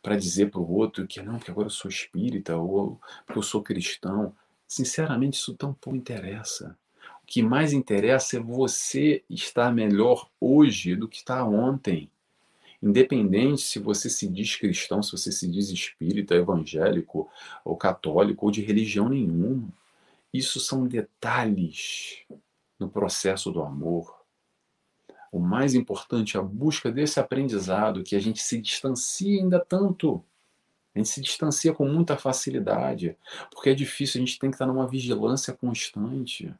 [0.02, 3.42] para dizer para o outro que não, que agora eu sou espírita ou que eu
[3.42, 4.34] sou cristão.
[4.66, 6.76] Sinceramente, isso tampouco interessa.
[7.22, 12.10] O que mais interessa é você estar melhor hoje do que está ontem.
[12.82, 17.28] Independente se você se diz cristão, se você se diz espírita, evangélico
[17.64, 19.68] ou católico ou de religião nenhuma.
[20.32, 22.24] Isso são detalhes
[22.78, 24.20] no processo do amor.
[25.32, 30.24] O mais importante é a busca desse aprendizado que a gente se distancia ainda tanto.
[30.94, 33.16] A gente se distancia com muita facilidade,
[33.52, 36.52] porque é difícil, a gente tem que estar numa vigilância constante.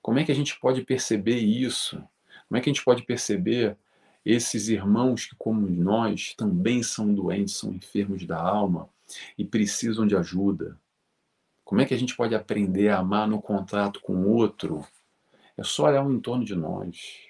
[0.00, 1.96] Como é que a gente pode perceber isso?
[2.48, 3.76] Como é que a gente pode perceber
[4.24, 8.88] esses irmãos que, como nós, também são doentes, são enfermos da alma
[9.36, 10.78] e precisam de ajuda?
[11.70, 14.84] Como é que a gente pode aprender a amar no contato com o outro?
[15.56, 17.28] É só olhar o entorno de nós.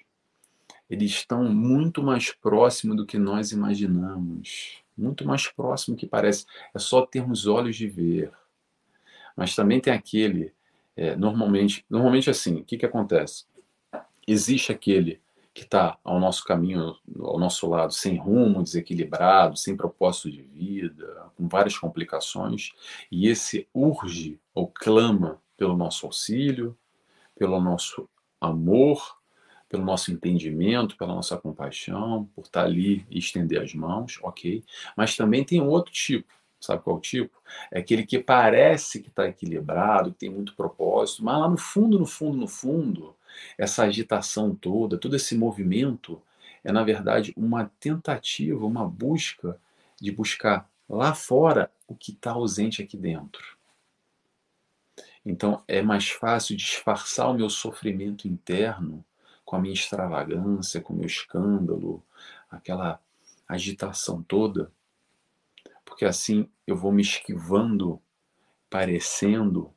[0.89, 4.81] Eles estão muito mais próximos do que nós imaginamos.
[4.97, 6.47] Muito mais próximo que parece.
[6.73, 8.31] É só termos olhos de ver.
[9.37, 10.51] Mas também tem aquele,
[10.97, 13.45] é, normalmente, normalmente assim, o que, que acontece?
[14.27, 15.21] Existe aquele
[15.53, 21.29] que está ao nosso caminho, ao nosso lado, sem rumo, desequilibrado, sem propósito de vida,
[21.35, 22.71] com várias complicações,
[23.11, 26.77] e esse urge ou clama pelo nosso auxílio,
[27.35, 29.17] pelo nosso amor,
[29.67, 34.63] pelo nosso entendimento, pela nossa compaixão, por estar ali e estender as mãos, ok.
[34.97, 36.33] Mas também tem outro tipo.
[36.59, 37.41] Sabe qual é tipo?
[37.71, 41.97] É aquele que parece que está equilibrado, que tem muito propósito, mas lá no fundo,
[41.97, 43.15] no fundo, no fundo,
[43.57, 46.21] essa agitação toda, todo esse movimento,
[46.63, 49.59] é na verdade uma tentativa, uma busca
[49.99, 53.57] de buscar lá fora o que está ausente aqui dentro.
[55.25, 59.05] Então é mais fácil disfarçar o meu sofrimento interno
[59.45, 62.03] com a minha extravagância, com o meu escândalo,
[62.49, 62.99] aquela
[63.47, 64.71] agitação toda,
[65.85, 68.01] porque assim eu vou me esquivando,
[68.69, 69.73] parecendo,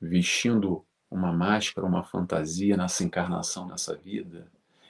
[0.00, 0.84] vestindo
[1.16, 4.46] uma máscara, uma fantasia nessa encarnação, nessa vida,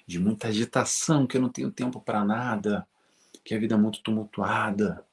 [0.07, 2.87] de muita agitação, que eu não tenho tempo para nada,
[3.45, 5.05] que a vida é muito tumultuada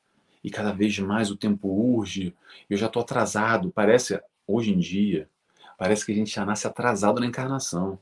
[0.43, 2.35] e cada vez mais o tempo urge,
[2.69, 3.71] eu já estou atrasado.
[3.71, 5.29] Parece, hoje em dia,
[5.77, 7.97] parece que a gente já nasce atrasado na encarnação.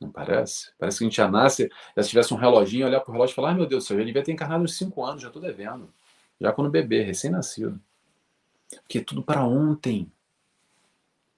[0.00, 0.70] Não parece?
[0.78, 3.32] Parece que a gente já nasce, já se tivesse um reloginho, olhar para o relógio
[3.32, 5.42] e falar: ai meu Deus eu já devia ter encarnado uns 5 anos, já estou
[5.42, 5.92] devendo.
[6.40, 7.80] Já quando bebê, recém-nascido.
[8.82, 10.12] Porque é tudo para ontem.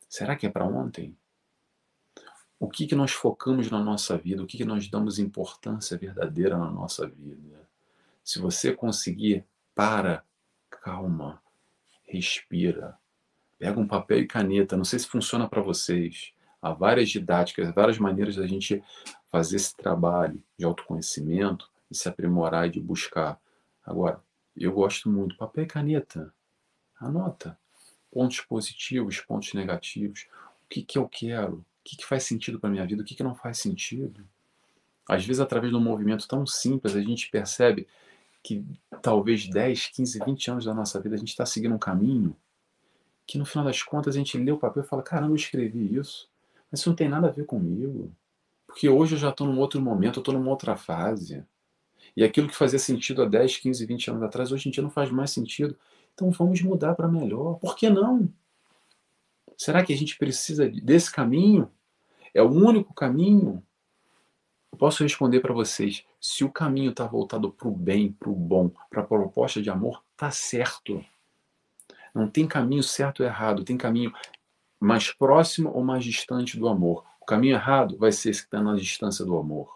[0.09, 1.17] Será que é para ontem?
[2.59, 4.43] O que, que nós focamos na nossa vida?
[4.43, 7.69] O que, que nós damos importância verdadeira na nossa vida?
[8.25, 9.45] Se você conseguir,
[9.75, 10.25] para,
[10.69, 11.41] calma,
[12.05, 12.99] respira,
[13.59, 14.77] pega um papel e caneta.
[14.77, 16.33] Não sei se funciona para vocês.
[16.61, 18.83] Há várias didáticas, várias maneiras da gente
[19.31, 23.41] fazer esse trabalho de autoconhecimento, de se aprimorar e de buscar.
[23.85, 24.21] Agora,
[24.57, 25.37] eu gosto muito.
[25.37, 26.35] Papel e caneta.
[26.99, 27.57] Anota.
[28.11, 30.27] Pontos positivos, pontos negativos.
[30.65, 31.55] O que, que eu quero?
[31.55, 33.03] O que, que faz sentido para minha vida?
[33.03, 34.27] O que, que não faz sentido?
[35.09, 37.87] Às vezes, através de um movimento tão simples, a gente percebe
[38.43, 38.65] que
[39.03, 42.37] talvez 10, 15, 20 anos da nossa vida a gente está seguindo um caminho
[43.29, 45.95] que no final das contas a gente lê o papel e fala: caramba, eu escrevi
[45.95, 46.29] isso,
[46.71, 48.11] mas isso não tem nada a ver comigo.
[48.67, 51.45] Porque hoje eu já estou num outro momento, eu estou numa outra fase.
[52.17, 54.91] E aquilo que fazia sentido há 10, 15, 20 anos atrás, hoje em dia não
[54.91, 55.77] faz mais sentido.
[56.19, 57.61] Então vamos mudar para melhor.
[57.61, 58.29] Por que não?
[59.57, 61.71] Será que a gente precisa desse caminho?
[62.35, 63.63] É o único caminho?
[64.73, 68.35] Eu posso responder para vocês: se o caminho está voltado para o bem, para o
[68.35, 71.05] bom, para a proposta de amor, tá certo.
[72.13, 74.13] Não tem caminho certo ou errado, tem caminho
[74.81, 77.05] mais próximo ou mais distante do amor.
[77.21, 79.73] O caminho errado vai ser esse que está na distância do amor.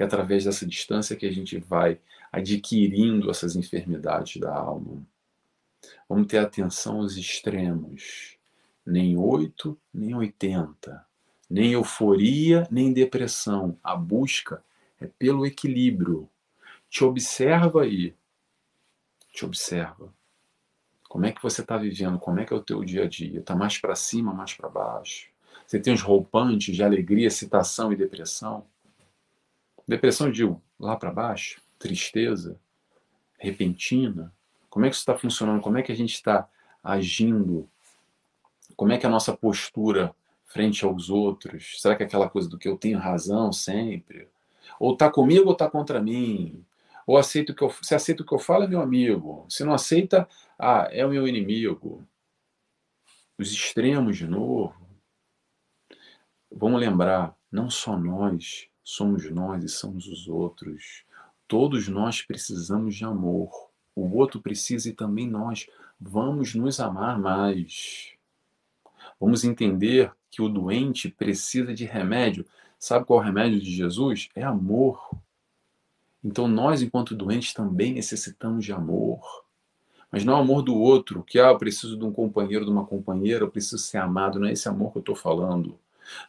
[0.00, 2.00] E é através dessa distância que a gente vai
[2.32, 5.06] adquirindo essas enfermidades da alma.
[6.08, 8.36] Vamos ter atenção aos extremos.
[8.84, 11.06] Nem 8, nem 80.
[11.48, 13.78] Nem euforia, nem depressão.
[13.82, 14.62] A busca
[15.00, 16.28] é pelo equilíbrio.
[16.88, 18.14] Te observa aí.
[19.32, 20.12] Te observa.
[21.08, 22.18] Como é que você está vivendo?
[22.18, 23.40] Como é que é o teu dia a dia?
[23.40, 25.28] Está mais para cima, mais para baixo?
[25.66, 28.66] Você tem os roupantes de alegria, excitação e depressão?
[29.86, 32.58] Depressão, eu digo, lá para baixo, tristeza,
[33.38, 34.32] repentina.
[34.72, 35.60] Como é que isso está funcionando?
[35.60, 36.48] Como é que a gente está
[36.82, 37.68] agindo?
[38.74, 40.16] Como é que é a nossa postura
[40.46, 41.78] frente aos outros?
[41.78, 44.30] Será que é aquela coisa do que eu tenho razão sempre?
[44.80, 46.64] Ou está comigo ou está contra mim?
[47.06, 49.44] Ou aceito que eu, se aceita o que eu falo é meu amigo.
[49.46, 50.26] Se não aceita,
[50.58, 52.02] ah, é o meu inimigo.
[53.36, 54.74] Os extremos de novo.
[56.50, 61.04] Vamos lembrar, não só nós somos nós e somos os outros.
[61.46, 63.70] Todos nós precisamos de amor.
[63.94, 65.66] O outro precisa e também nós.
[66.00, 68.12] Vamos nos amar mais.
[69.20, 72.46] Vamos entender que o doente precisa de remédio.
[72.78, 74.28] Sabe qual é o remédio de Jesus?
[74.34, 75.10] É amor.
[76.24, 79.44] Então nós, enquanto doentes, também necessitamos de amor.
[80.10, 82.84] Mas não é amor do outro, que ah, eu preciso de um companheiro, de uma
[82.84, 84.38] companheira, eu preciso ser amado.
[84.38, 85.78] Não é esse amor que eu estou falando.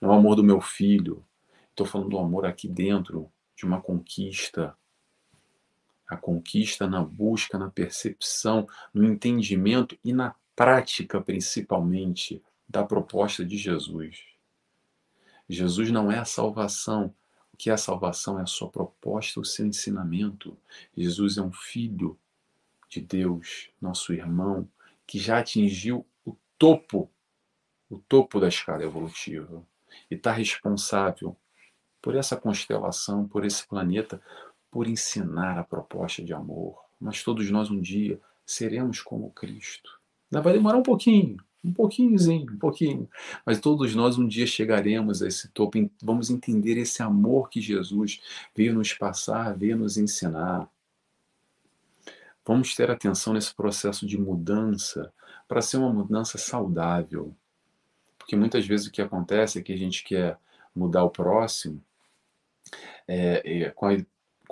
[0.02, 1.24] Não é o amor do meu filho.
[1.70, 4.76] Estou falando do amor aqui dentro, de uma conquista.
[6.14, 13.58] A conquista na busca, na percepção, no entendimento e na prática, principalmente, da proposta de
[13.58, 14.24] Jesus.
[15.50, 17.14] Jesus não é a salvação,
[17.54, 20.58] o que é a salvação é a sua proposta, o seu ensinamento.
[20.96, 22.18] Jesus é um filho
[22.90, 24.68] de Deus, nosso irmão,
[25.06, 27.12] que já atingiu o topo,
[27.90, 29.64] o topo da escala evolutiva
[30.10, 31.36] e está responsável
[32.02, 34.22] por essa constelação, por esse planeta,
[34.74, 36.84] por ensinar a proposta de amor.
[37.00, 40.00] Mas todos nós um dia seremos como Cristo.
[40.32, 43.08] Vai demorar um pouquinho, um pouquinhozinho, um pouquinho.
[43.46, 45.78] Mas todos nós um dia chegaremos a esse topo.
[46.02, 48.20] Vamos entender esse amor que Jesus
[48.56, 50.68] veio nos passar, veio nos ensinar.
[52.44, 55.14] Vamos ter atenção nesse processo de mudança
[55.48, 57.32] para ser uma mudança saudável.
[58.18, 60.40] Porque muitas vezes o que acontece é que a gente quer
[60.76, 61.80] mudar o próximo
[63.08, 63.98] é, é, com, a,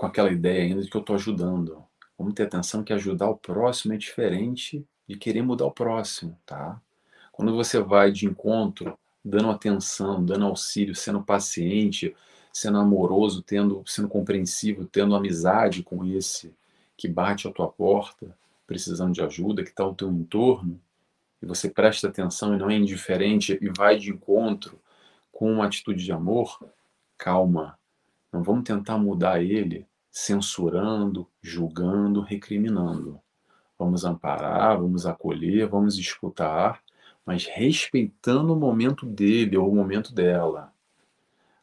[0.02, 1.86] com aquela ideia ainda de que eu estou ajudando.
[2.18, 6.82] Vamos ter atenção que ajudar o próximo é diferente de querer mudar o próximo, tá?
[7.32, 12.16] Quando você vai de encontro, dando atenção, dando auxílio, sendo paciente,
[12.52, 16.52] sendo amoroso, tendo, sendo compreensivo, tendo amizade com esse
[16.98, 18.36] que bate à tua porta,
[18.66, 20.82] precisando de ajuda, que está ao teu entorno,
[21.40, 24.80] e você presta atenção e não é indiferente e vai de encontro
[25.32, 26.60] com uma atitude de amor,
[27.20, 27.78] calma.
[28.34, 33.20] Não vamos tentar mudar ele censurando, julgando, recriminando.
[33.80, 36.84] Vamos amparar, vamos acolher, vamos escutar,
[37.26, 40.72] mas respeitando o momento dele ou o momento dela.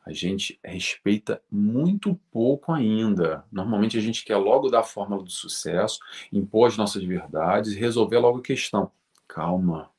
[0.05, 3.45] A gente respeita muito pouco ainda.
[3.53, 6.01] Normalmente a gente quer logo dar a fórmula do sucesso,
[6.33, 8.91] impor as nossas verdades e resolver logo a questão.
[9.29, 9.91] Calma.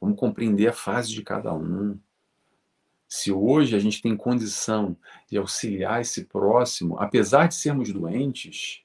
[0.00, 1.98] Vamos compreender a fase de cada um.
[3.12, 4.96] Se hoje a gente tem condição
[5.28, 8.82] de auxiliar esse próximo, apesar de sermos doentes,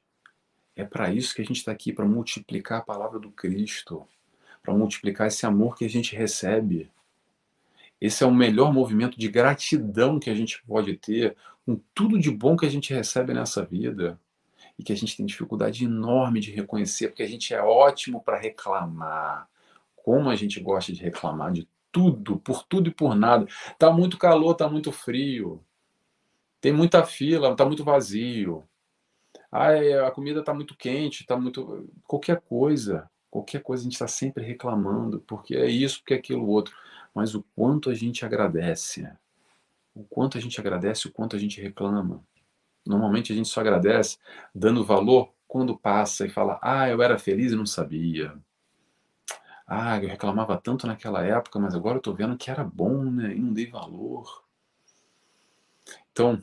[0.75, 4.03] é para isso que a gente está aqui para multiplicar a palavra do Cristo,
[4.63, 6.91] para multiplicar esse amor que a gente recebe.
[8.01, 12.31] Esse é o melhor movimento de gratidão que a gente pode ter com tudo de
[12.31, 14.19] bom que a gente recebe nessa vida
[14.77, 18.39] e que a gente tem dificuldade enorme de reconhecer, porque a gente é ótimo para
[18.39, 19.47] reclamar.
[19.95, 23.47] Como a gente gosta de reclamar de tudo, por tudo e por nada.
[23.79, 25.63] Tá muito calor, tá muito frio.
[26.59, 28.67] Tem muita fila, tá muito vazio.
[29.49, 33.09] Ai, a comida tá muito quente, tá muito qualquer coisa.
[33.31, 36.75] Qualquer coisa a gente está sempre reclamando, porque é isso, porque é aquilo outro.
[37.13, 39.09] Mas o quanto a gente agradece,
[39.93, 42.21] o quanto a gente agradece, o quanto a gente reclama.
[42.85, 44.17] Normalmente a gente só agradece
[44.53, 48.37] dando valor quando passa e fala: Ah, eu era feliz e não sabia.
[49.67, 53.35] Ah, eu reclamava tanto naquela época, mas agora eu estou vendo que era bom, né?
[53.35, 54.43] E não dei valor.
[56.11, 56.41] Então,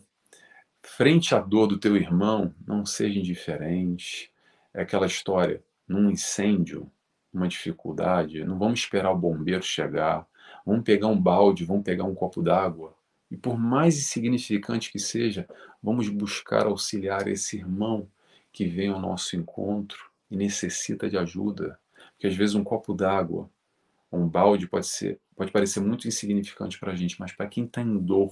[0.83, 4.33] frente à dor do teu irmão, não seja indiferente.
[4.75, 6.91] É aquela história num incêndio,
[7.33, 10.27] uma dificuldade, não vamos esperar o bombeiro chegar,
[10.67, 12.95] vamos pegar um balde, vamos pegar um copo d'água.
[13.31, 15.49] E por mais insignificante que seja,
[15.83, 18.09] vamos buscar auxiliar esse irmão
[18.53, 21.79] que vem ao nosso encontro e necessita de ajuda.
[22.23, 23.51] Porque às vezes um copo d'água,
[24.13, 27.83] um balde pode ser, pode parecer muito insignificante para a gente, mas para quem está
[27.83, 28.31] em dor,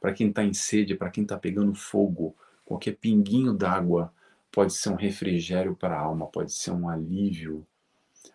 [0.00, 2.34] para quem está em sede, para quem está pegando fogo,
[2.64, 4.12] qualquer pinguinho d'água
[4.50, 7.64] pode ser um refrigério para a alma, pode ser um alívio,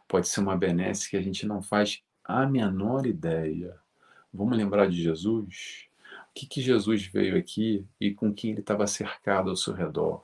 [0.07, 3.75] pode ser uma benesse que a gente não faz a menor ideia.
[4.33, 5.89] Vamos lembrar de Jesus?
[6.29, 10.23] O que, que Jesus veio aqui e com quem ele estava cercado ao seu redor?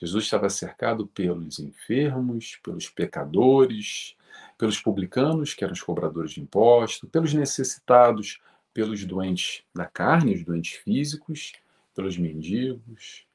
[0.00, 4.16] Jesus estava cercado pelos enfermos, pelos pecadores,
[4.56, 8.40] pelos publicanos, que eram os cobradores de impostos, pelos necessitados,
[8.72, 11.52] pelos doentes da carne, os doentes físicos,
[11.94, 13.26] pelos mendigos.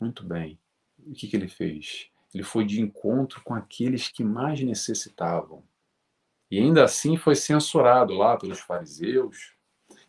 [0.00, 0.58] Muito bem
[1.06, 2.08] o que, que ele fez?
[2.34, 5.62] Ele foi de encontro com aqueles que mais necessitavam.
[6.50, 9.52] E ainda assim foi censurado lá pelos fariseus,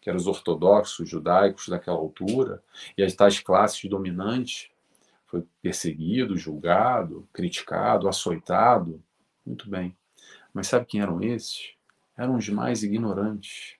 [0.01, 2.63] que eram os ortodoxos judaicos daquela altura,
[2.97, 4.69] e as tais classes dominantes.
[5.33, 9.03] Foi perseguido, julgado, criticado, açoitado.
[9.43, 9.97] Muito bem.
[10.53, 11.73] Mas sabe quem eram esses?
[12.15, 13.77] Eram os mais ignorantes.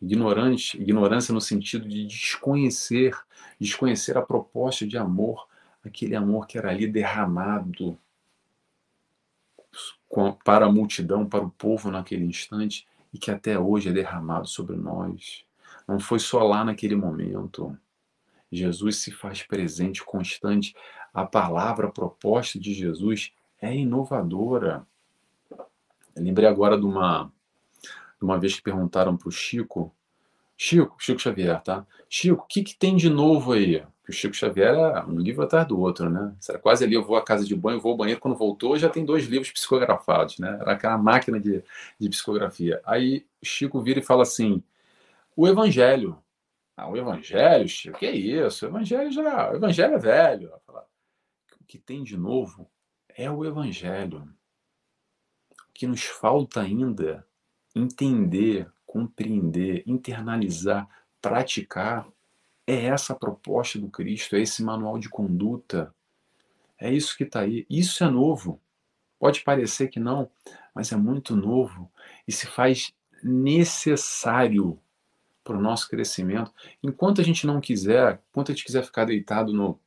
[0.00, 3.14] Ignorante, ignorância no sentido de desconhecer,
[3.60, 5.46] desconhecer a proposta de amor
[5.84, 7.98] aquele amor que era ali derramado
[10.42, 14.76] para a multidão, para o povo naquele instante e que até hoje é derramado sobre
[14.76, 15.44] nós.
[15.86, 17.78] Não foi só lá naquele momento.
[18.50, 20.74] Jesus se faz presente, constante.
[21.12, 24.86] A palavra proposta de Jesus é inovadora.
[25.50, 27.32] Eu lembrei agora de uma,
[28.18, 29.94] de uma vez que perguntaram para o Chico,
[30.56, 31.86] Chico, Chico Xavier, tá?
[32.08, 33.84] Chico, o que, que tem de novo aí?
[34.06, 36.32] que o Chico Xavier era um livro atrás do outro, né?
[36.48, 38.88] Era quase ali, eu vou à casa de banho, vou ao banheiro, quando voltou já
[38.88, 40.56] tem dois livros psicografados, né?
[40.60, 41.62] Era aquela máquina de,
[41.98, 42.80] de psicografia.
[42.86, 44.62] Aí Chico vira e fala assim,
[45.34, 46.16] o Evangelho.
[46.76, 48.66] Ah, o Evangelho, Chico, que é isso?
[48.66, 50.52] O Evangelho já, o Evangelho é velho.
[51.58, 52.70] O que tem de novo
[53.08, 54.28] é o Evangelho.
[55.68, 57.26] O que nos falta ainda
[57.74, 60.86] entender, compreender, internalizar,
[61.20, 62.06] praticar
[62.66, 65.94] é essa proposta do Cristo, é esse manual de conduta.
[66.78, 67.64] É isso que está aí.
[67.70, 68.60] Isso é novo.
[69.18, 70.30] Pode parecer que não,
[70.74, 71.90] mas é muito novo
[72.28, 74.78] e se faz necessário
[75.46, 76.52] para o nosso crescimento.
[76.82, 79.80] Enquanto a gente não quiser, enquanto a gente quiser ficar deitado no.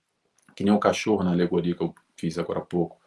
[0.55, 2.97] que nem o cachorro na alegoria que eu fiz agora há pouco,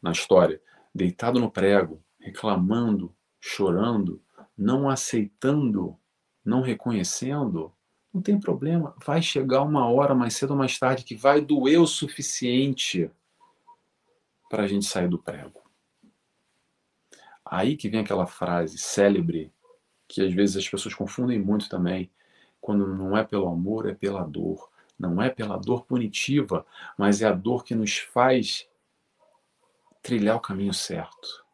[0.00, 0.60] na história,
[0.94, 4.22] deitado no prego, reclamando, chorando,
[4.56, 5.96] não aceitando,
[6.44, 7.72] não reconhecendo,
[8.12, 8.94] Não tem problema.
[9.04, 13.10] Vai chegar uma hora mais cedo ou mais tarde que vai doer o suficiente
[14.48, 15.60] para a gente sair do prego.
[17.44, 19.52] Aí que vem aquela frase célebre
[20.08, 22.10] que às vezes as pessoas confundem muito também.
[22.60, 24.70] Quando não é pelo amor, é pela dor.
[24.98, 26.64] Não é pela dor punitiva,
[26.96, 28.66] mas é a dor que nos faz
[30.02, 31.44] trilhar o caminho certo,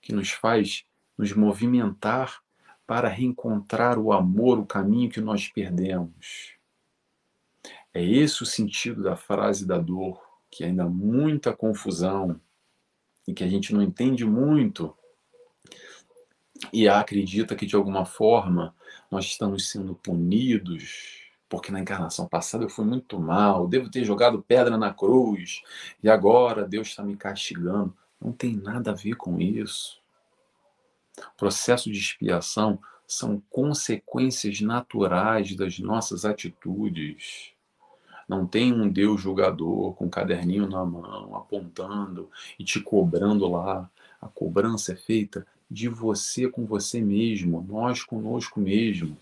[0.00, 0.84] que nos faz
[1.16, 2.42] nos movimentar
[2.86, 6.56] para reencontrar o amor, o caminho que nós perdemos.
[7.92, 10.20] É esse o sentido da frase da dor,
[10.50, 12.40] que ainda há muita confusão
[13.26, 14.96] e que a gente não entende muito
[16.72, 18.74] e acredita que de alguma forma
[19.10, 24.40] nós estamos sendo punidos porque na encarnação passada eu fui muito mal, devo ter jogado
[24.40, 25.62] pedra na cruz
[26.00, 27.92] e agora Deus está me castigando.
[28.20, 30.00] Não tem nada a ver com isso.
[31.18, 37.52] O processo de expiação são consequências naturais das nossas atitudes.
[38.28, 42.30] Não tem um Deus julgador com um caderninho na mão, apontando
[42.60, 43.90] e te cobrando lá.
[44.22, 49.16] A cobrança é feita de você com você mesmo, nós conosco mesmo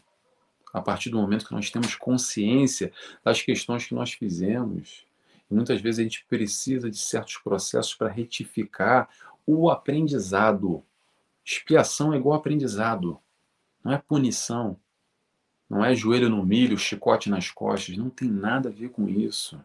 [0.73, 2.93] a partir do momento que nós temos consciência
[3.25, 5.07] das questões que nós fizemos.
[5.51, 9.09] E muitas vezes a gente precisa de certos processos para retificar
[9.47, 10.83] o aprendizado.
[11.45, 13.19] Expiação é igual aprendizado,
[13.83, 14.79] não é punição.
[15.69, 19.63] Não é joelho no milho, chicote nas costas, não tem nada a ver com isso.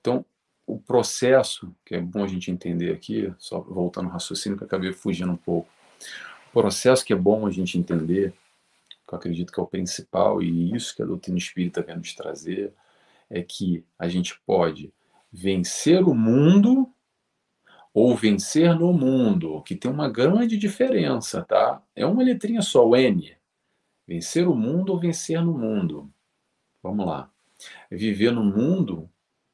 [0.00, 0.24] Então,
[0.66, 4.66] o processo, que é bom a gente entender aqui, só voltando ao raciocínio que eu
[4.66, 5.68] acabei fugindo um pouco.
[6.50, 8.32] O processo que é bom a gente entender
[9.06, 12.14] que eu acredito que é o principal, e isso que a doutrina espírita quer nos
[12.14, 12.72] trazer,
[13.30, 14.92] é que a gente pode
[15.32, 16.90] vencer o mundo
[17.94, 21.82] ou vencer no mundo, que tem uma grande diferença, tá?
[21.94, 23.34] É uma letrinha só, o N.
[24.06, 26.12] Vencer o mundo ou vencer no mundo.
[26.82, 27.30] Vamos lá.
[27.90, 29.10] Viver no mundo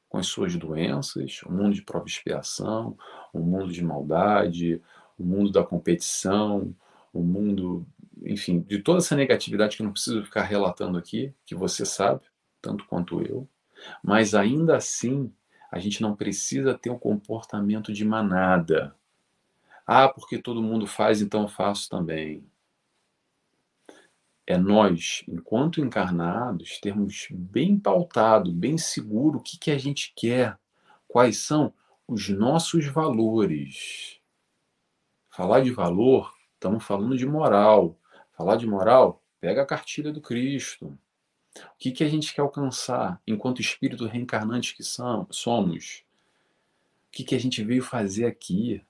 [0.08, 2.98] com as suas doenças, um mundo de prova expiação,
[3.32, 4.82] um mundo de maldade,
[5.18, 6.74] o mundo da competição,
[7.12, 7.86] o mundo
[8.24, 12.22] enfim, de toda essa negatividade que eu não preciso ficar relatando aqui, que você sabe,
[12.60, 13.48] tanto quanto eu,
[14.02, 15.32] mas ainda assim,
[15.70, 18.94] a gente não precisa ter um comportamento de manada.
[19.86, 22.44] Ah, porque todo mundo faz, então eu faço também.
[24.46, 30.58] É nós, enquanto encarnados, termos bem pautado, bem seguro o que, que a gente quer,
[31.08, 31.72] quais são
[32.06, 34.20] os nossos valores.
[35.32, 37.98] Falar de valor, estamos falando de moral,
[38.32, 40.98] Falar de moral, pega a cartilha do Cristo.
[41.56, 46.04] O que, que a gente quer alcançar enquanto espírito reencarnante que somos?
[47.06, 48.82] O que, que a gente veio fazer aqui?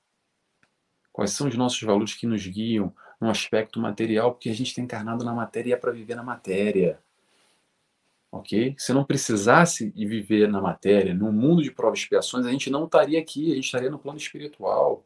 [1.13, 4.33] Quais são os nossos valores que nos guiam no aspecto material?
[4.33, 6.99] Porque a gente está encarnado na matéria e é para viver na matéria.
[8.31, 8.75] Ok?
[8.79, 12.87] Se não precisasse viver na matéria, no mundo de provas e expiações, a gente não
[12.87, 15.05] estaria aqui, a gente estaria no plano espiritual.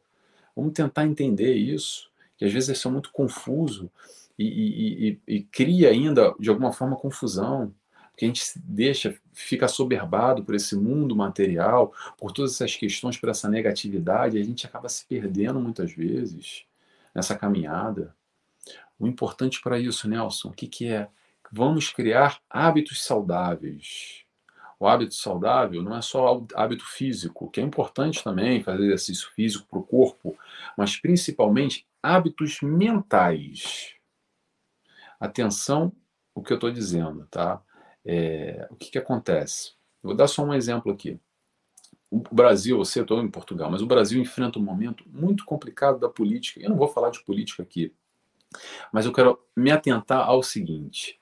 [0.57, 3.89] Vamos tentar entender isso, que às vezes é muito confuso
[4.37, 7.73] e, e, e, e cria ainda, de alguma forma, confusão
[8.17, 13.29] porque a gente deixa, fica soberbado por esse mundo material, por todas essas questões, por
[13.29, 16.65] essa negatividade, a gente acaba se perdendo muitas vezes
[17.13, 18.15] nessa caminhada.
[18.97, 21.07] O importante para isso, Nelson, o que, que é?
[21.51, 24.25] Vamos criar hábitos saudáveis.
[24.79, 29.65] O hábito saudável não é só hábito físico, que é importante também fazer exercício físico
[29.67, 30.37] para o corpo,
[30.77, 33.95] mas principalmente hábitos mentais.
[35.19, 35.91] Atenção
[36.35, 37.61] o que eu estou dizendo, tá?
[38.05, 39.71] É, o que, que acontece?
[40.03, 41.19] Eu vou dar só um exemplo aqui.
[42.09, 45.99] O Brasil, eu sei, estou em Portugal, mas o Brasil enfrenta um momento muito complicado
[45.99, 46.61] da política.
[46.61, 47.91] Eu não vou falar de política aqui,
[48.93, 51.19] mas eu quero me atentar ao seguinte.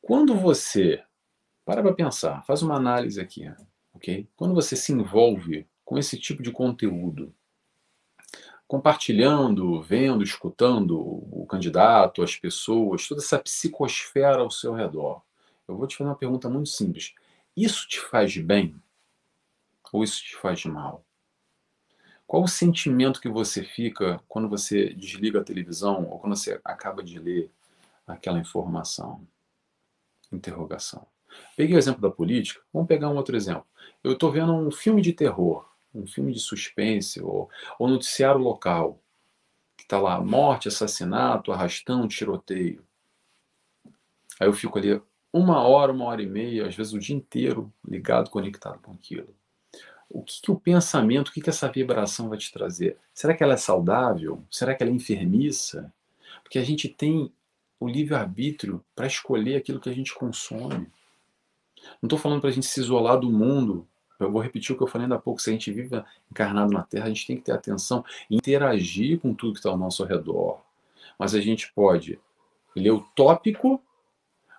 [0.00, 1.02] Quando você
[1.66, 3.52] para para pensar, faz uma análise aqui,
[3.92, 4.28] ok?
[4.36, 7.34] Quando você se envolve com esse tipo de conteúdo,
[8.68, 15.22] compartilhando, vendo, escutando o candidato, as pessoas, toda essa psicosfera ao seu redor.
[15.66, 17.14] Eu vou te fazer uma pergunta muito simples.
[17.56, 18.80] Isso te faz bem
[19.92, 21.04] ou isso te faz mal?
[22.28, 27.02] Qual o sentimento que você fica quando você desliga a televisão ou quando você acaba
[27.02, 27.50] de ler
[28.06, 29.26] aquela informação?
[30.30, 31.06] Interrogação.
[31.56, 33.66] Peguei o exemplo da política, vamos pegar um outro exemplo.
[34.02, 35.66] Eu estou vendo um filme de terror
[35.96, 37.48] um filme de suspense ou,
[37.78, 39.00] ou noticiário local,
[39.76, 42.84] que está lá morte, assassinato, arrastão, tiroteio.
[44.38, 45.00] Aí eu fico ali
[45.32, 49.34] uma hora, uma hora e meia, às vezes o dia inteiro ligado, conectado com aquilo.
[50.08, 52.96] O que, que o pensamento, o que, que essa vibração vai te trazer?
[53.12, 54.42] Será que ela é saudável?
[54.50, 55.92] Será que ela é enfermiça?
[56.42, 57.32] Porque a gente tem
[57.80, 60.86] o livre-arbítrio para escolher aquilo que a gente consome.
[62.02, 63.86] Não estou falando para a gente se isolar do mundo.
[64.18, 65.40] Eu vou repetir o que eu falei ainda há pouco.
[65.40, 69.20] Se a gente vive encarnado na Terra, a gente tem que ter atenção e interagir
[69.20, 70.60] com tudo que está ao nosso redor.
[71.18, 72.18] Mas a gente pode
[72.74, 73.82] ler o tópico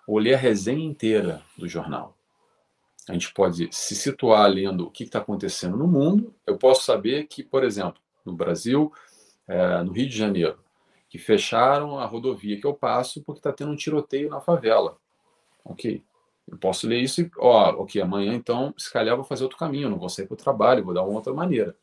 [0.08, 2.16] ou ler a resenha inteira do jornal.
[3.10, 6.34] A gente pode se situar lendo o que está acontecendo no mundo.
[6.46, 8.92] Eu posso saber que, por exemplo, no Brasil,
[9.48, 10.60] é, no Rio de Janeiro,
[11.10, 14.98] que fecharam a rodovia que eu passo porque está tendo um tiroteio na favela.
[15.64, 16.04] Ok.
[16.48, 19.90] Eu posso ler isso e, ó, ok, amanhã então, se calhar vou fazer outro caminho,
[19.90, 21.76] não vou sair para o trabalho, vou dar uma outra maneira.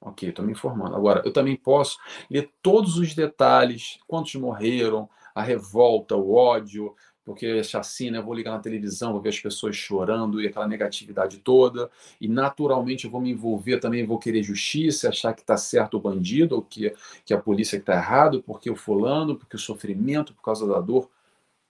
[0.00, 0.96] Ok, estou me informando.
[0.96, 1.98] Agora, eu também posso
[2.30, 6.94] ler todos os detalhes, quantos morreram, a revolta, o ódio,
[7.24, 11.38] porque chacina, eu vou ligar na televisão, vou ver as pessoas chorando e aquela negatividade
[11.38, 11.90] toda,
[12.20, 16.00] e naturalmente eu vou me envolver também, vou querer justiça, achar que está certo o
[16.00, 16.94] bandido, ou que,
[17.26, 21.10] que a polícia está errado, porque o fulano, porque o sofrimento, por causa da dor.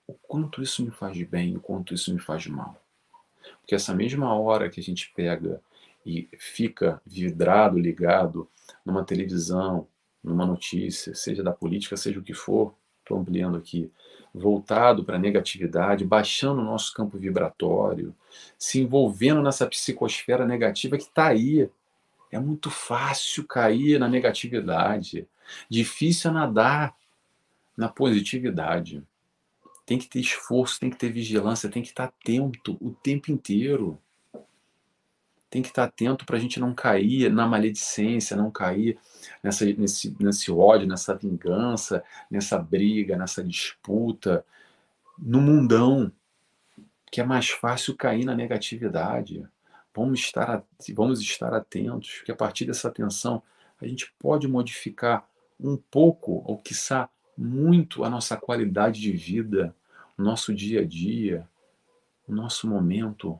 [0.09, 2.83] O quanto isso me faz de bem, o quanto isso me faz de mal.
[3.61, 5.61] Porque essa mesma hora que a gente pega
[6.05, 8.49] e fica vidrado, ligado
[8.87, 9.87] numa televisão,
[10.25, 13.93] numa notícia, seja da política, seja o que for, estou ampliando aqui,
[14.35, 18.15] voltado para a negatividade, baixando o nosso campo vibratório,
[18.59, 21.69] se envolvendo nessa psicosfera negativa que está aí.
[22.33, 25.29] É muito fácil cair na negatividade,
[25.69, 26.97] difícil é nadar
[27.77, 29.03] na positividade.
[29.89, 33.99] Tem que ter esforço, tem que ter vigilância, tem que estar atento o tempo inteiro.
[35.49, 38.99] Tem que estar atento para a gente não cair na maledicência, não cair
[39.43, 44.45] nessa, nesse, nesse ódio, nessa vingança, nessa briga, nessa disputa,
[45.19, 46.13] no mundão,
[47.11, 49.43] que é mais fácil cair na negatividade.
[49.95, 50.63] Vamos estar,
[50.95, 53.43] vamos estar atentos, que a partir dessa atenção
[53.81, 55.27] a gente pode modificar
[55.59, 57.09] um pouco, ou quiçá
[57.39, 59.75] muito, a nossa qualidade de vida,
[60.19, 61.49] o nosso dia a dia,
[62.27, 63.39] o nosso momento,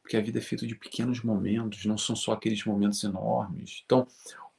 [0.00, 3.82] porque a vida é feita de pequenos momentos, não são só aqueles momentos enormes.
[3.84, 4.06] Então,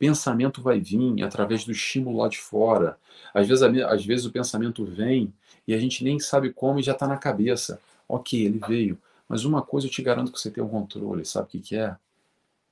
[0.02, 2.98] pensamento vai vir através do estímulo lá de fora.
[3.32, 5.32] Às vezes, às vezes o pensamento vem
[5.68, 7.80] e a gente nem sabe como e já está na cabeça.
[8.10, 8.98] Ok, ele veio.
[9.30, 11.24] Mas uma coisa eu te garanto que você tem um controle.
[11.24, 11.96] Sabe o que, que é?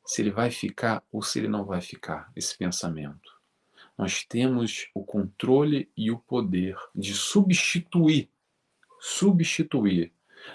[0.03, 3.37] Se ele vai ficar ou se ele não vai ficar, esse pensamento.
[3.95, 8.27] Nós temos o controle e o poder de substituir.
[8.99, 10.11] Substituir.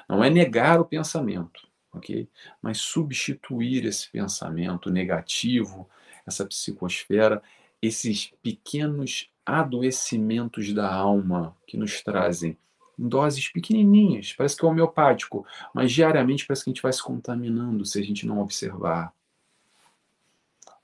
[0.08, 2.28] Não é negar o pensamento, ok?
[2.60, 5.88] Mas substituir esse pensamento negativo,
[6.26, 7.42] essa psicosfera,
[7.80, 12.56] esses pequenos adoecimentos da alma que nos trazem
[12.98, 17.02] em doses pequenininhas, parece que é homeopático, mas diariamente parece que a gente vai se
[17.02, 19.12] contaminando se a gente não observar.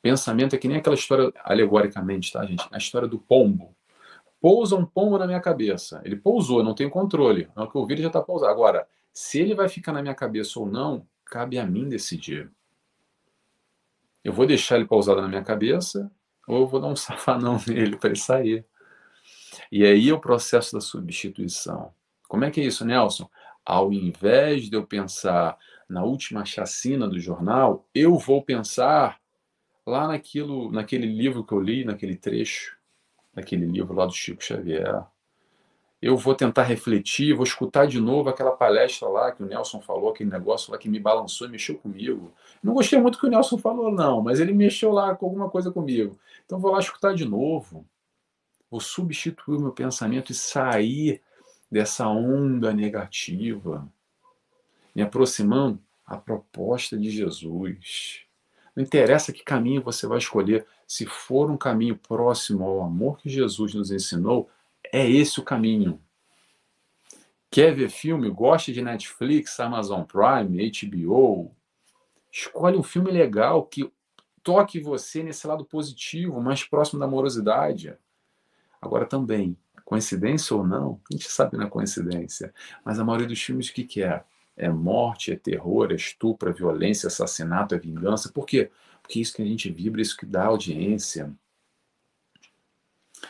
[0.02, 2.66] Pensamento é que nem aquela história, alegoricamente, tá, gente?
[2.70, 3.74] A história do pombo.
[4.40, 6.00] Pousa um pombo na minha cabeça.
[6.04, 7.48] Ele pousou, não tenho controle.
[7.54, 8.50] Na hora que eu ouvir, ele já está pousado.
[8.50, 12.50] Agora, se ele vai ficar na minha cabeça ou não, cabe a mim decidir.
[14.24, 16.10] Eu vou deixar ele pausado na minha cabeça
[16.46, 18.64] ou eu vou dar um safanão nele para ele sair.
[19.70, 21.92] E aí é o processo da substituição.
[22.28, 23.28] Como é que é isso, Nelson?
[23.64, 29.20] Ao invés de eu pensar na última chacina do jornal, eu vou pensar
[29.86, 32.79] lá naquilo, naquele livro que eu li, naquele trecho,
[33.34, 35.04] naquele livro lá do Chico Xavier
[36.00, 40.10] eu vou tentar refletir, vou escutar de novo aquela palestra lá que o Nelson falou,
[40.10, 42.32] aquele negócio lá que me balançou e mexeu comigo.
[42.62, 45.50] Não gostei muito do que o Nelson falou, não, mas ele mexeu lá com alguma
[45.50, 46.18] coisa comigo.
[46.46, 47.84] Então vou lá escutar de novo.
[48.70, 51.20] Vou substituir o meu pensamento e sair
[51.70, 53.86] dessa onda negativa,
[54.94, 58.22] me aproximando à proposta de Jesus.
[58.74, 63.28] Não interessa que caminho você vai escolher, se for um caminho próximo ao amor que
[63.28, 64.50] Jesus nos ensinou,
[64.92, 66.02] é esse o caminho.
[67.48, 68.28] Quer ver filme?
[68.28, 71.54] Gosta de Netflix, Amazon Prime, HBO?
[72.32, 73.88] Escolhe um filme legal que
[74.42, 77.96] toque você nesse lado positivo, mais próximo da amorosidade.
[78.82, 82.52] Agora também, coincidência ou não, a gente sabe na é coincidência,
[82.84, 84.24] mas a maioria dos filmes o que, que é?
[84.56, 88.32] É morte, é terror, é estupro, é violência, assassinato, é vingança.
[88.32, 88.72] Por quê?
[89.10, 91.34] Porque isso que a gente vibra, isso que dá audiência.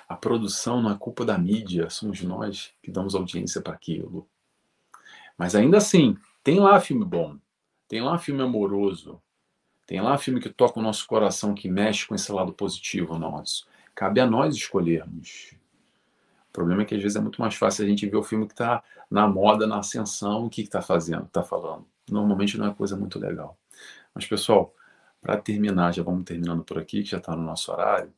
[0.07, 4.28] A produção não é culpa da mídia, somos nós que damos audiência para aquilo.
[5.39, 7.39] Mas ainda assim, tem lá filme bom,
[7.89, 9.22] tem lá filme amoroso,
[9.87, 13.66] tem lá filme que toca o nosso coração, que mexe com esse lado positivo nosso.
[13.95, 15.55] Cabe a nós escolhermos.
[16.51, 18.47] O problema é que às vezes é muito mais fácil a gente ver o filme
[18.47, 21.87] que está na moda, na ascensão, o que está fazendo, está falando.
[22.11, 23.57] Normalmente não é coisa muito legal.
[24.14, 24.74] Mas, pessoal,
[25.21, 28.12] para terminar, já vamos terminando por aqui, que já está no nosso horário.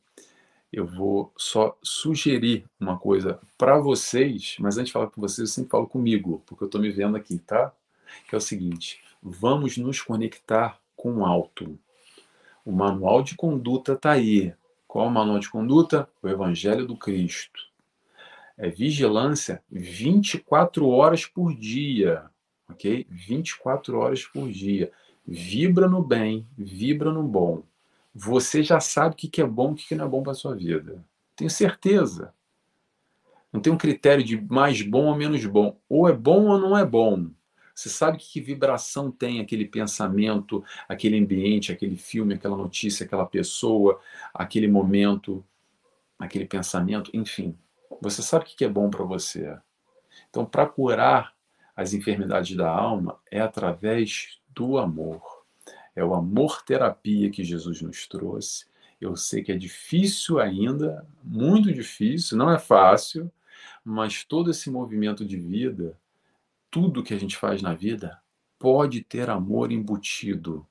[0.71, 5.53] eu vou só sugerir uma coisa para vocês, mas antes de falar com vocês, eu
[5.53, 7.71] sempre falo comigo, porque eu estou me vendo aqui, tá?
[8.27, 11.77] Que é o seguinte: vamos nos conectar com o alto.
[12.65, 14.53] O manual de conduta está aí.
[14.87, 16.09] Qual é o manual de conduta?
[16.21, 17.59] O Evangelho do Cristo.
[18.57, 22.29] É vigilância 24 horas por dia,
[22.69, 23.05] ok?
[23.09, 24.91] 24 horas por dia.
[25.25, 27.63] Vibra no bem, vibra no bom
[28.13, 30.35] você já sabe o que é bom e o que não é bom para a
[30.35, 31.03] sua vida.
[31.35, 32.33] Tenho certeza.
[33.51, 35.79] Não tem um critério de mais bom ou menos bom.
[35.89, 37.31] Ou é bom ou não é bom.
[37.73, 43.99] Você sabe que vibração tem aquele pensamento, aquele ambiente, aquele filme, aquela notícia, aquela pessoa,
[44.31, 45.43] aquele momento,
[46.19, 47.57] aquele pensamento, enfim.
[47.99, 49.57] Você sabe o que é bom para você.
[50.29, 51.33] Então, para curar
[51.75, 55.21] as enfermidades da alma é através do amor.
[55.95, 58.65] É o amor-terapia que Jesus nos trouxe.
[58.99, 63.31] Eu sei que é difícil ainda, muito difícil, não é fácil,
[63.83, 65.97] mas todo esse movimento de vida,
[66.71, 68.19] tudo que a gente faz na vida,
[68.57, 70.65] pode ter amor embutido.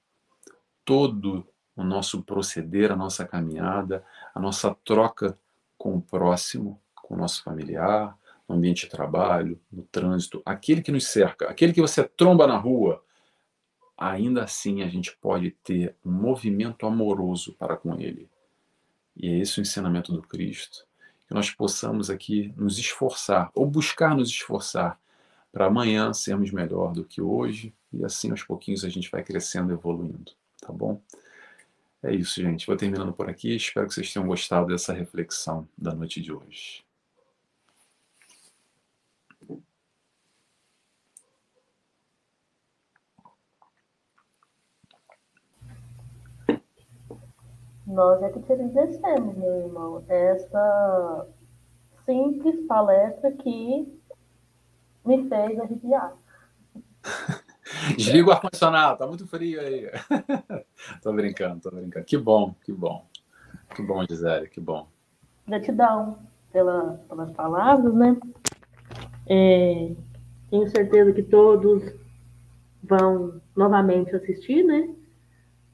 [0.84, 4.04] Todo o nosso proceder, a nossa caminhada,
[4.34, 5.38] a nossa troca
[5.76, 8.16] com o próximo, com o nosso familiar,
[8.48, 12.56] no ambiente de trabalho, no trânsito, aquele que nos cerca, aquele que você tromba na
[12.56, 13.02] rua,
[14.02, 18.28] ainda assim a gente pode ter um movimento amoroso para com Ele.
[19.16, 20.84] E é esse o ensinamento do Cristo.
[21.28, 24.98] Que nós possamos aqui nos esforçar, ou buscar nos esforçar,
[25.52, 29.72] para amanhã sermos melhor do que hoje, e assim aos pouquinhos a gente vai crescendo,
[29.72, 31.00] evoluindo, tá bom?
[32.02, 32.66] É isso, gente.
[32.66, 33.54] Vou terminando por aqui.
[33.54, 36.82] Espero que vocês tenham gostado dessa reflexão da noite de hoje.
[47.86, 51.26] Nós é que te agradecemos, meu irmão, esta
[52.04, 54.00] simples palestra que
[55.04, 56.16] me fez arrepiar.
[57.96, 59.90] Desliga o ar-condicionado, tá muito frio aí.
[61.02, 62.04] tô brincando, tô brincando.
[62.04, 63.04] Que bom, que bom.
[63.74, 64.86] Que bom, Gisele, que bom.
[65.46, 66.18] Gratidão
[66.52, 68.16] pela, pelas palavras, né?
[69.26, 69.92] É,
[70.50, 71.82] tenho certeza que todos
[72.82, 74.94] vão novamente assistir, né?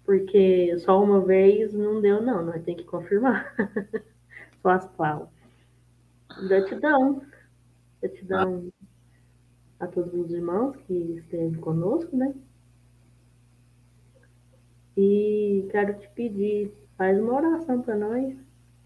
[0.09, 3.55] Porque só uma vez não deu, não, nós tem que confirmar.
[4.63, 5.29] só as falas.
[6.49, 7.21] Gratidão.
[8.01, 8.73] Gratidão
[9.79, 12.35] a todos os irmãos que esteve conosco, né?
[14.97, 18.35] E quero te pedir, faz uma oração para nós,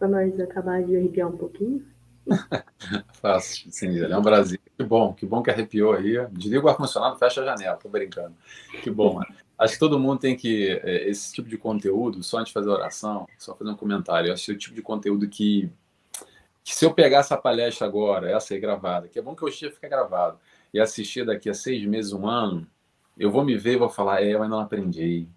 [0.00, 1.86] para nós acabar de arrepiar um pouquinho.
[3.14, 4.58] Faço, sim, é um Brasil.
[4.76, 6.26] Que bom, que bom que arrepiou aí.
[6.32, 8.34] Desliga o ar-condicionado, fecha a janela, tô brincando.
[8.82, 9.41] Que bom, mano.
[9.62, 10.70] Acho que todo mundo tem que.
[10.82, 14.32] É, esse tipo de conteúdo, só antes de fazer oração, só fazer um comentário.
[14.32, 15.70] Acho que é o tipo de conteúdo que,
[16.64, 19.70] que, se eu pegar essa palestra agora, essa aí gravada, que é bom que hoje
[19.70, 20.36] fica gravado,
[20.74, 22.66] e assistir daqui a seis meses, um ano,
[23.16, 25.28] eu vou me ver e vou falar: é, eu ainda não aprendi.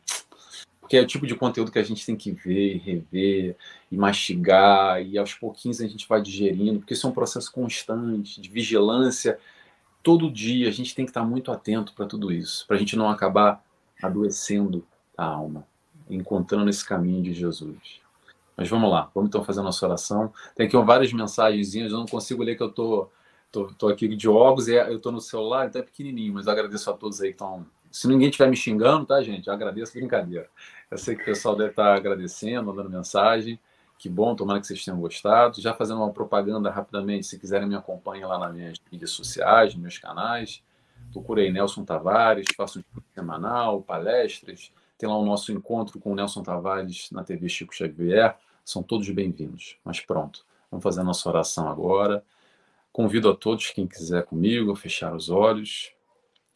[0.82, 3.56] Porque é o tipo de conteúdo que a gente tem que ver, rever,
[3.92, 8.42] e mastigar, e aos pouquinhos a gente vai digerindo, porque isso é um processo constante
[8.42, 9.38] de vigilância.
[10.02, 12.96] Todo dia a gente tem que estar muito atento para tudo isso, para a gente
[12.96, 13.65] não acabar
[14.02, 14.86] adoecendo
[15.18, 15.66] a alma,
[16.10, 18.02] encontrando esse caminho de Jesus.
[18.56, 20.32] Mas vamos lá, vamos então fazer a nossa oração.
[20.56, 23.10] Tem aqui várias mensagenzinhas, eu não consigo ler que eu tô,
[23.52, 26.90] tô, tô aqui de óculos, é, eu tô no celular, então é pequenininho, mas agradeço
[26.90, 27.66] a todos aí que estão...
[27.92, 29.48] Se ninguém estiver me xingando, tá, gente?
[29.48, 30.50] Eu agradeço, brincadeira.
[30.92, 33.58] Eu sei que o pessoal deve estar agradecendo, mandando mensagem.
[33.98, 35.62] Que bom, tomara que vocês tenham gostado.
[35.62, 39.82] Já fazendo uma propaganda rapidamente, se quiserem me acompanhem lá nas minhas mídias sociais, nos
[39.82, 40.62] meus canais
[41.16, 46.44] procurei Nelson Tavares, faço um semanal, palestras, tem lá o nosso encontro com o Nelson
[46.44, 49.78] Tavares na TV Chico Xavier, são todos bem-vindos.
[49.82, 52.22] Mas pronto, vamos fazer a nossa oração agora.
[52.92, 55.94] Convido a todos, quem quiser comigo, a fechar os olhos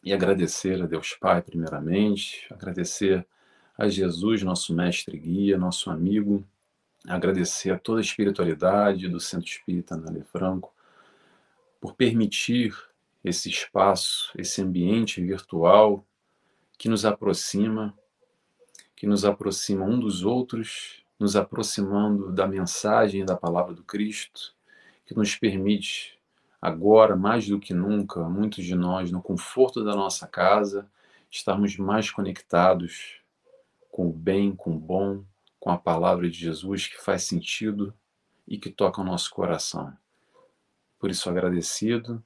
[0.04, 3.26] e agradecer a Deus Pai, primeiramente, agradecer
[3.78, 6.44] a Jesus, nosso mestre guia, nosso amigo,
[7.06, 10.70] agradecer a toda a espiritualidade do Centro Espírita Nale Franco,
[11.80, 12.89] por permitir
[13.24, 16.04] esse espaço, esse ambiente virtual
[16.78, 17.96] que nos aproxima,
[18.96, 24.54] que nos aproxima um dos outros, nos aproximando da mensagem da palavra do Cristo,
[25.04, 26.18] que nos permite,
[26.60, 30.90] agora mais do que nunca, muitos de nós, no conforto da nossa casa,
[31.30, 33.20] estarmos mais conectados
[33.90, 35.24] com o bem, com o bom,
[35.58, 37.92] com a palavra de Jesus que faz sentido
[38.48, 39.96] e que toca o nosso coração.
[40.98, 42.22] Por isso, agradecido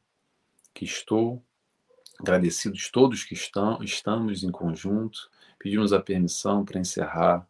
[0.75, 1.43] que estou,
[2.19, 7.47] agradecidos todos que estão, estamos em conjunto, pedimos a permissão para encerrar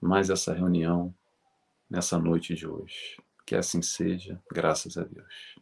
[0.00, 1.12] mais essa reunião
[1.90, 3.20] nessa noite de hoje.
[3.44, 5.58] Que assim seja, graças a Deus.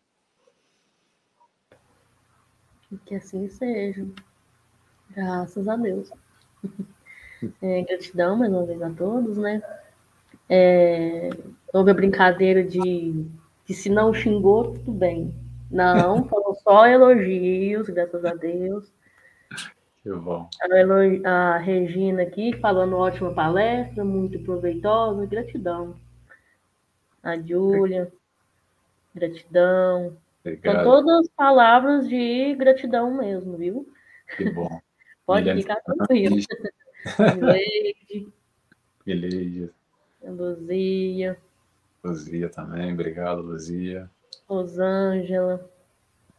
[3.04, 4.06] Que assim seja,
[5.10, 6.10] graças a Deus.
[7.60, 9.62] É, gratidão mais uma vez a todos, né?
[10.48, 11.28] É,
[11.70, 13.26] houve a brincadeira de,
[13.66, 15.34] de se não xingou, tudo bem.
[15.70, 18.92] Não, foram só elogios, graças a Deus.
[20.02, 20.48] Que bom.
[21.24, 25.96] A, a Regina aqui falando ótima palestra, muito proveitosa, gratidão.
[27.22, 28.12] A Júlia,
[29.12, 30.16] gratidão.
[30.40, 30.74] Obrigado.
[30.74, 33.88] São todas palavras de gratidão mesmo, viu?
[34.36, 34.80] Que bom.
[35.26, 36.36] Pode ficar tranquilo.
[39.04, 39.72] Mileide.
[40.22, 41.36] Luzia.
[42.04, 44.08] Luzia também, obrigado, Luzia.
[44.48, 45.68] Rosângela.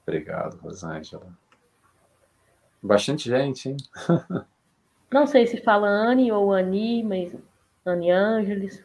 [0.05, 1.27] Obrigado, Rosângela.
[2.81, 3.77] Bastante gente, hein?
[5.11, 7.35] Não sei se fala Anne ou Ani, mas
[7.85, 8.83] Anne Ângeles.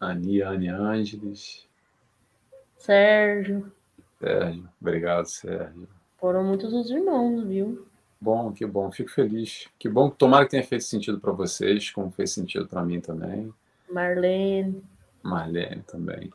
[0.00, 1.66] Ani, Anne Ângeles.
[2.76, 3.72] Sérgio.
[4.18, 5.88] Sérgio, obrigado, Sérgio.
[6.18, 7.86] Foram muitos os irmãos, viu?
[8.20, 9.68] Bom, que bom, fico feliz.
[9.78, 13.52] Que bom, tomara que tenha feito sentido para vocês, como fez sentido para mim também.
[13.90, 14.82] Marlene.
[15.22, 16.32] Marlene também.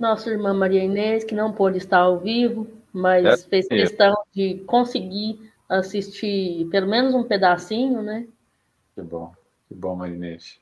[0.00, 4.24] Nossa irmã Maria Inês, que não pôde estar ao vivo, mas é, fez questão é.
[4.32, 8.26] de conseguir assistir pelo menos um pedacinho, né?
[8.94, 9.30] Que bom,
[9.68, 10.58] que bom, Maria Inês.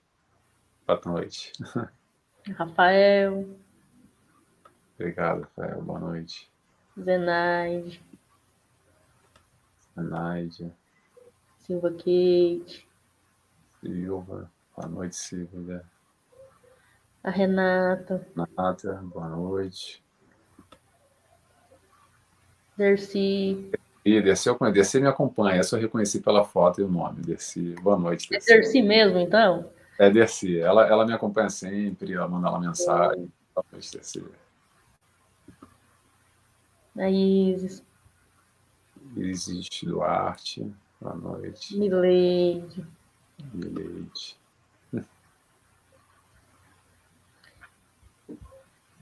[0.84, 1.52] Boa noite.
[2.50, 3.48] Rafael.
[4.98, 5.82] Obrigado, Rafael.
[5.82, 6.50] Boa noite.
[7.00, 8.02] Zenaide.
[9.94, 10.72] Zenaide.
[11.60, 12.88] Silva Kate.
[13.80, 14.50] Silva.
[14.76, 15.84] Boa noite, Silvia.
[17.22, 18.26] A Renata.
[18.36, 20.02] Renata, boa noite.
[22.76, 23.72] Dercy.
[24.04, 27.74] E Dercy, eu Dercy me acompanha, eu reconheci pela foto e o nome, Dercy.
[27.82, 28.52] Boa noite, Dercy.
[28.52, 29.68] É Dercy mesmo, então?
[29.98, 33.30] É Dercy, ela, ela me acompanha sempre, ela manda lá mensagem.
[33.52, 34.24] Boa noite, Dercy.
[36.96, 37.84] A Isis.
[39.16, 41.76] Isis Duarte, boa noite.
[41.76, 42.86] Mileide.
[43.52, 44.37] Mileide.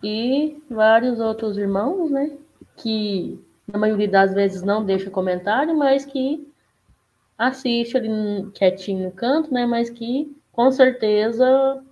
[0.03, 2.36] E vários outros irmãos, né?
[2.76, 6.47] Que na maioria das vezes não deixa comentário, mas que
[7.36, 8.09] assiste ali
[8.55, 9.66] quietinho no canto, né?
[9.66, 11.82] Mas que com certeza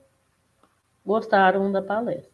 [1.04, 2.30] gostaram da palestra.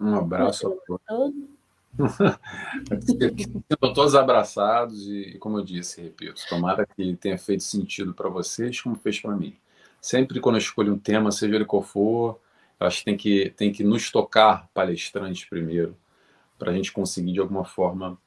[0.00, 1.58] Um abraço a todos.
[3.68, 8.80] Estão todos abraçados e, como eu disse, repito, tomara que tenha feito sentido para vocês
[8.80, 9.56] como fez para mim.
[10.00, 12.38] Sempre quando eu escolho um tema, seja ele qual for,
[12.78, 15.96] acho que tem que, tem que nos tocar palestrantes primeiro,
[16.58, 18.18] para a gente conseguir, de alguma forma,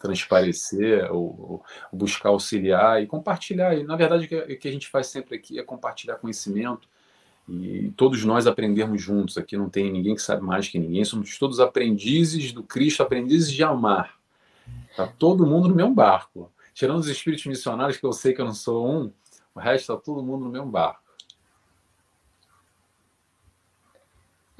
[0.00, 3.76] transparecer ou, ou, buscar auxiliar e compartilhar.
[3.76, 6.88] E, na verdade, o que, a gente faz sempre aqui é compartilhar conhecimento
[7.48, 9.36] e todos nós aprendermos juntos.
[9.36, 13.52] Aqui não tem ninguém que sabe mais que ninguém, somos todos aprendizes do Cristo, aprendizes
[13.52, 14.18] de amar.
[14.90, 16.50] Está todo mundo no mesmo barco.
[16.72, 19.12] Tirando os espíritos missionários, que eu sei que eu não sou um,
[19.54, 21.09] o resto está todo mundo no mesmo barco.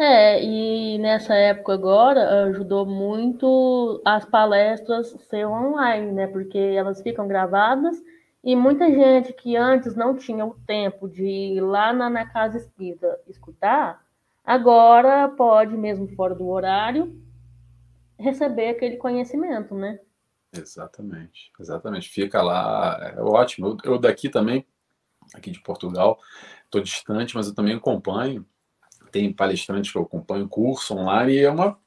[0.02, 6.26] É, e nessa época agora ajudou muito as palestras ser online, né?
[6.26, 8.02] Porque elas ficam gravadas
[8.42, 12.56] e muita gente que antes não tinha o tempo de ir lá na, na casa
[12.56, 14.02] espírita escutar,
[14.42, 17.14] agora pode, mesmo fora do horário,
[18.18, 20.00] receber aquele conhecimento, né?
[20.50, 22.08] Exatamente, exatamente.
[22.08, 23.76] Fica lá, é ótimo.
[23.84, 24.66] Eu, eu daqui também,
[25.34, 26.18] aqui de Portugal,
[26.64, 28.46] estou distante, mas eu também acompanho
[29.10, 31.78] tem palestrantes que eu acompanho, curso online, e é uma,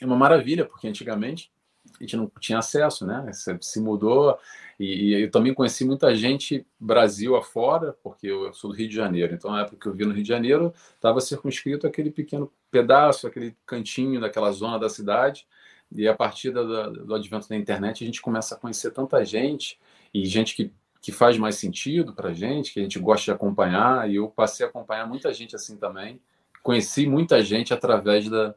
[0.00, 1.50] é uma maravilha, porque antigamente
[1.98, 3.30] a gente não tinha acesso, né?
[3.60, 4.38] Se mudou,
[4.78, 8.94] e, e, eu também conheci muita gente Brasil afora, porque eu sou do Rio de
[8.94, 12.50] Janeiro, então na época que eu vi no Rio de Janeiro, estava circunscrito aquele pequeno
[12.70, 15.46] pedaço, aquele cantinho daquela zona da cidade,
[15.92, 19.78] e a partir do advento da internet a gente começa a conhecer tanta gente,
[20.12, 20.72] e gente que
[21.04, 24.64] que faz mais sentido para gente, que a gente gosta de acompanhar, e eu passei
[24.64, 26.18] a acompanhar muita gente assim também,
[26.64, 28.54] conheci muita gente através da,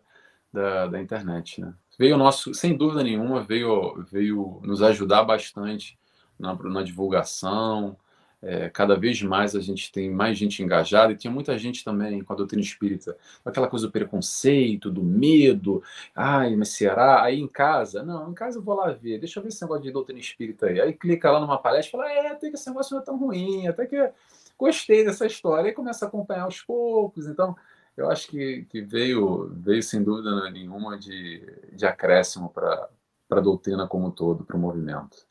[0.51, 1.73] da, da, internet, né?
[1.99, 5.99] Veio nosso, sem dúvida nenhuma, veio, veio nos ajudar bastante
[6.39, 7.97] na, na divulgação.
[8.39, 12.23] É, cada vez mais a gente tem mais gente engajada e tinha muita gente também
[12.23, 15.83] com a doutrina espírita, aquela coisa do preconceito, do medo.
[16.15, 17.23] Ai, mas será?
[17.23, 19.83] Aí em casa, não, em casa eu vou lá ver, deixa eu ver esse negócio
[19.83, 20.79] de doutrina espírita aí.
[20.79, 23.17] Aí clica lá numa palestra e fala, é, até que esse negócio não é tão
[23.17, 24.11] ruim, até que
[24.57, 25.69] gostei dessa história.
[25.69, 27.27] E começa a acompanhar aos poucos.
[27.27, 27.55] Então,
[27.97, 31.41] eu acho que, que veio, veio sem dúvida nenhuma de,
[31.73, 32.89] de acréscimo para
[33.31, 35.25] a doutrina como um todo, para o movimento.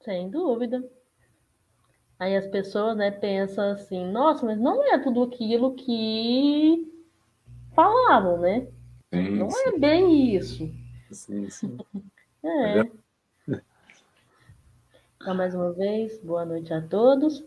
[0.00, 0.82] Sem dúvida.
[2.20, 6.88] Aí as pessoas, né, pensam assim, nossa, mas não é tudo aquilo que
[7.74, 8.68] falavam, né?
[9.12, 9.62] Sim, não sim.
[9.66, 10.70] é bem isso.
[11.10, 11.76] Sim, sim.
[12.44, 12.90] É.
[15.14, 17.44] Então, mais uma vez, boa noite a todos.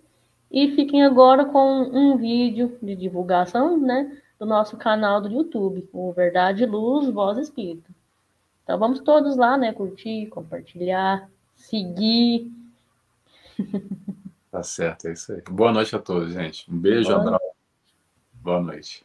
[0.50, 6.12] E fiquem agora com um vídeo de divulgação, né, do nosso canal do YouTube, o
[6.12, 7.90] Verdade Luz, Voz Espírito.
[8.64, 12.52] Então vamos todos lá, né, curtir, compartilhar, seguir.
[14.52, 15.42] Tá certo, é isso aí.
[15.50, 16.72] Boa noite a todos, gente.
[16.72, 17.46] Um beijo, Boa abraço.
[18.34, 19.04] Boa noite.